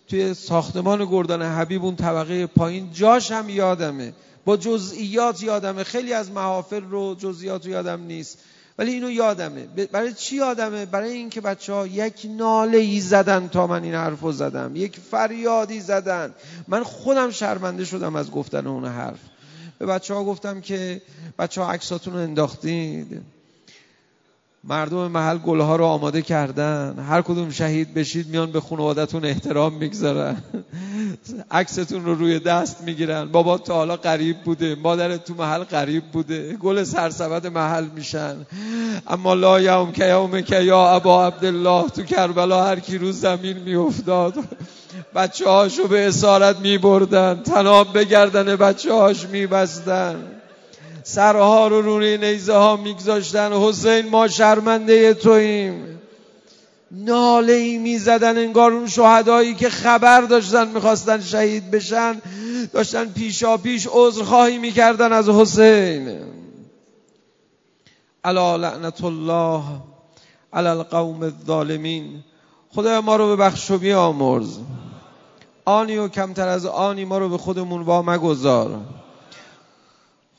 توی 0.07 0.33
ساختمان 0.33 1.05
گردان 1.05 1.41
حبیب 1.41 1.85
اون 1.85 1.95
طبقه 1.95 2.47
پایین 2.47 2.93
جاش 2.93 3.31
هم 3.31 3.49
یادمه. 3.49 4.13
با 4.45 4.57
جزئیات 4.57 5.43
یادمه. 5.43 5.83
خیلی 5.83 6.13
از 6.13 6.31
محافل 6.31 6.83
رو 6.83 7.15
جزئیات 7.15 7.65
یادم 7.65 8.01
نیست. 8.01 8.37
ولی 8.77 8.91
اینو 8.91 9.11
یادمه. 9.11 9.65
برای 9.65 10.13
چی 10.13 10.35
یادمه؟ 10.35 10.85
برای 10.85 11.11
اینکه 11.11 11.41
بچه 11.41 11.73
ها 11.73 11.87
یک 11.87 12.27
ناله 12.37 12.77
ای 12.77 12.99
زدن 12.99 13.47
تا 13.47 13.67
من 13.67 13.83
این 13.83 13.93
حرف 13.93 14.19
رو 14.19 14.31
زدم. 14.31 14.75
یک 14.75 14.99
فریادی 14.99 15.79
زدن. 15.79 16.33
من 16.67 16.83
خودم 16.83 17.31
شرمنده 17.31 17.85
شدم 17.85 18.15
از 18.15 18.31
گفتن 18.31 18.67
اون 18.67 18.85
حرف. 18.85 19.19
به 19.79 19.85
بچه 19.85 20.13
ها 20.13 20.23
گفتم 20.23 20.61
که 20.61 21.01
بچه 21.39 21.61
ها 21.61 21.71
عکساتون 21.71 22.13
رو 22.13 22.19
انداختید. 22.19 23.21
مردم 24.65 25.07
محل 25.07 25.37
گلها 25.37 25.75
رو 25.75 25.85
آماده 25.85 26.21
کردن. 26.21 27.05
هر 27.09 27.21
کدوم 27.21 27.49
شهید 27.49 27.93
بشید 27.93 28.27
میان 28.27 28.51
به 28.51 28.61
خانوادتون 28.61 29.25
احترام 29.25 29.73
می‌گذارن. 29.73 30.37
عکستون 31.51 32.05
رو 32.05 32.15
روی 32.15 32.39
دست 32.39 32.81
می‌گیرن. 32.81 33.25
بابا 33.25 33.57
تا 33.57 33.73
حالا 33.73 33.95
قریب 33.95 34.37
بوده. 34.43 34.75
مادرت 34.75 35.25
تو 35.25 35.33
محل 35.33 35.63
قریب 35.63 36.03
بوده. 36.03 36.53
گل 36.53 36.83
سرسبد 36.83 37.47
محل 37.47 37.85
میشن. 37.95 38.35
اما 39.07 39.33
لا 39.33 39.61
یوم 39.61 39.91
که 39.91 40.05
یوم 40.05 40.41
که 40.41 40.61
یا 40.61 40.89
ابا 40.89 41.27
عبدالله 41.27 41.89
تو 41.89 42.03
کربلا 42.03 42.63
هر 42.63 42.79
کی 42.79 42.97
روز 42.97 43.19
زمین 43.19 43.57
میافتاد. 43.57 44.33
بچه 45.15 45.49
هاشو 45.49 45.87
به 45.87 46.07
اسارت 46.07 46.59
میبردن. 46.59 47.41
تناب 47.43 47.97
بگردن 47.97 48.55
بچه 48.55 48.93
هاش 48.93 49.27
میبستن. 49.27 50.15
سرها 51.03 51.67
رو 51.67 51.81
روی 51.81 52.17
نیزه 52.17 52.53
ها 52.53 52.75
میگذاشتن. 52.75 53.53
حسین 53.53 54.09
ما 54.09 54.27
شرمنده 54.27 55.13
توییم. 55.13 56.01
ناله 56.91 57.53
ای 57.53 57.77
می‌زدن 57.77 58.37
انگار 58.37 58.71
اون 58.71 58.87
شهدایی 58.87 59.55
که 59.55 59.69
خبر 59.69 60.21
داشتن 60.21 60.67
می‌خواستن 60.67 61.21
شهید 61.21 61.71
بشن. 61.71 62.21
داشتن 62.73 63.05
پیشا 63.05 63.57
پیش 63.57 63.87
عذرخواهی 63.91 64.57
می‌کردن 64.57 65.13
از 65.13 65.29
حسین. 65.29 66.19
الا 68.23 68.55
لعنت 68.55 69.03
الله 69.03 69.63
علی 70.53 70.67
القوم 70.67 71.23
الظالمین. 71.23 72.23
خدا 72.75 73.01
ما 73.01 73.15
رو 73.15 73.27
به 73.27 73.35
بخش 73.35 73.71
و 73.71 73.77
بیامرز. 73.77 74.57
آنی 75.65 75.97
و 75.97 76.07
کمتر 76.07 76.47
از 76.47 76.65
آنی 76.65 77.05
ما 77.05 77.17
رو 77.17 77.29
به 77.29 77.37
خودمون 77.37 77.81
وا 77.81 78.01
مگذار 78.01 78.79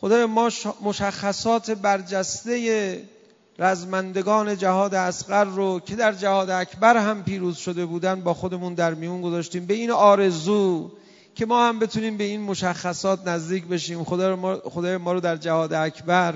خدای 0.05 0.25
ما 0.25 0.51
مشخصات 0.83 1.71
برجسته 1.71 3.03
رزمندگان 3.59 4.57
جهاد 4.57 4.95
اسقر 4.95 5.45
رو 5.45 5.81
که 5.81 5.97
در 5.97 6.13
جهاد 6.13 6.51
اکبر 6.51 6.97
هم 6.97 7.23
پیروز 7.23 7.57
شده 7.57 7.87
بودن 7.87 8.21
با 8.21 8.35
خودمون 8.35 8.75
در 8.75 8.95
میون 8.95 9.23
گذاشتیم. 9.23 9.67
به 9.67 9.75
این 9.75 9.91
آرزو 9.91 10.91
که 11.35 11.47
ما 11.47 11.69
هم 11.69 11.79
بتونیم 11.79 12.17
به 12.17 12.25
این 12.25 12.41
مشخصات 12.41 13.29
نزدیک 13.29 13.65
بشیم. 13.67 14.05
خدای 14.05 14.35
ما, 14.35 14.57
خدای 14.57 14.97
ما 14.97 15.13
رو 15.13 15.21
در 15.21 15.37
جهاد 15.37 15.73
اکبر 15.73 16.33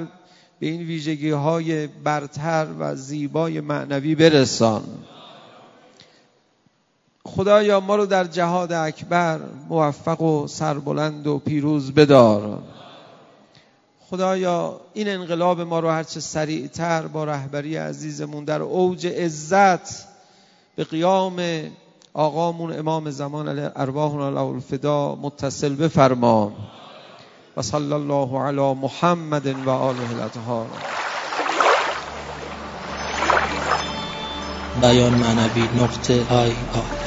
به 0.61 0.67
این 0.67 0.83
ویژگی 0.83 1.31
های 1.31 1.87
برتر 1.87 2.67
و 2.79 2.97
زیبای 2.97 3.61
معنوی 3.61 4.15
برسان. 4.15 4.85
خدایا 7.25 7.81
ما 7.81 7.97
رو 7.97 8.07
در 8.07 8.25
جهاد 8.25 8.73
اکبر 8.73 9.41
موفق 9.69 10.23
و 10.23 10.47
سربلند 10.47 11.27
و 11.27 11.39
پیروز 11.39 11.93
بدار. 11.93 12.63
خدایا 14.11 14.81
این 14.95 15.09
انقلاب 15.09 15.61
ما 15.61 15.81
رو 15.81 15.91
هرچه 15.91 16.21
سریعتر 16.21 17.07
با 17.07 17.25
رهبری 17.25 17.77
عزیزمون 17.77 18.45
در 18.45 18.63
اوج 18.63 19.07
عزت 19.07 20.07
به 20.77 20.85
قیام 20.85 21.43
آقامون 22.15 22.79
امام 22.79 23.11
زمان 23.11 23.71
ارواحنا 23.77 24.31
له 24.31 24.41
الفدا 24.41 25.15
متصل 25.15 25.75
بفرما. 25.75 26.53
و 27.57 27.63
صلی 27.63 27.93
الله 27.93 28.41
علی 28.41 28.75
محمد 28.75 29.47
و 29.47 29.71
آله 29.71 30.11
الاطهار. 30.11 30.67
بیان 34.81 35.15
معنوی 35.15 35.69
نقطه 35.83 36.27
آی 36.31 36.51
آی 36.51 36.98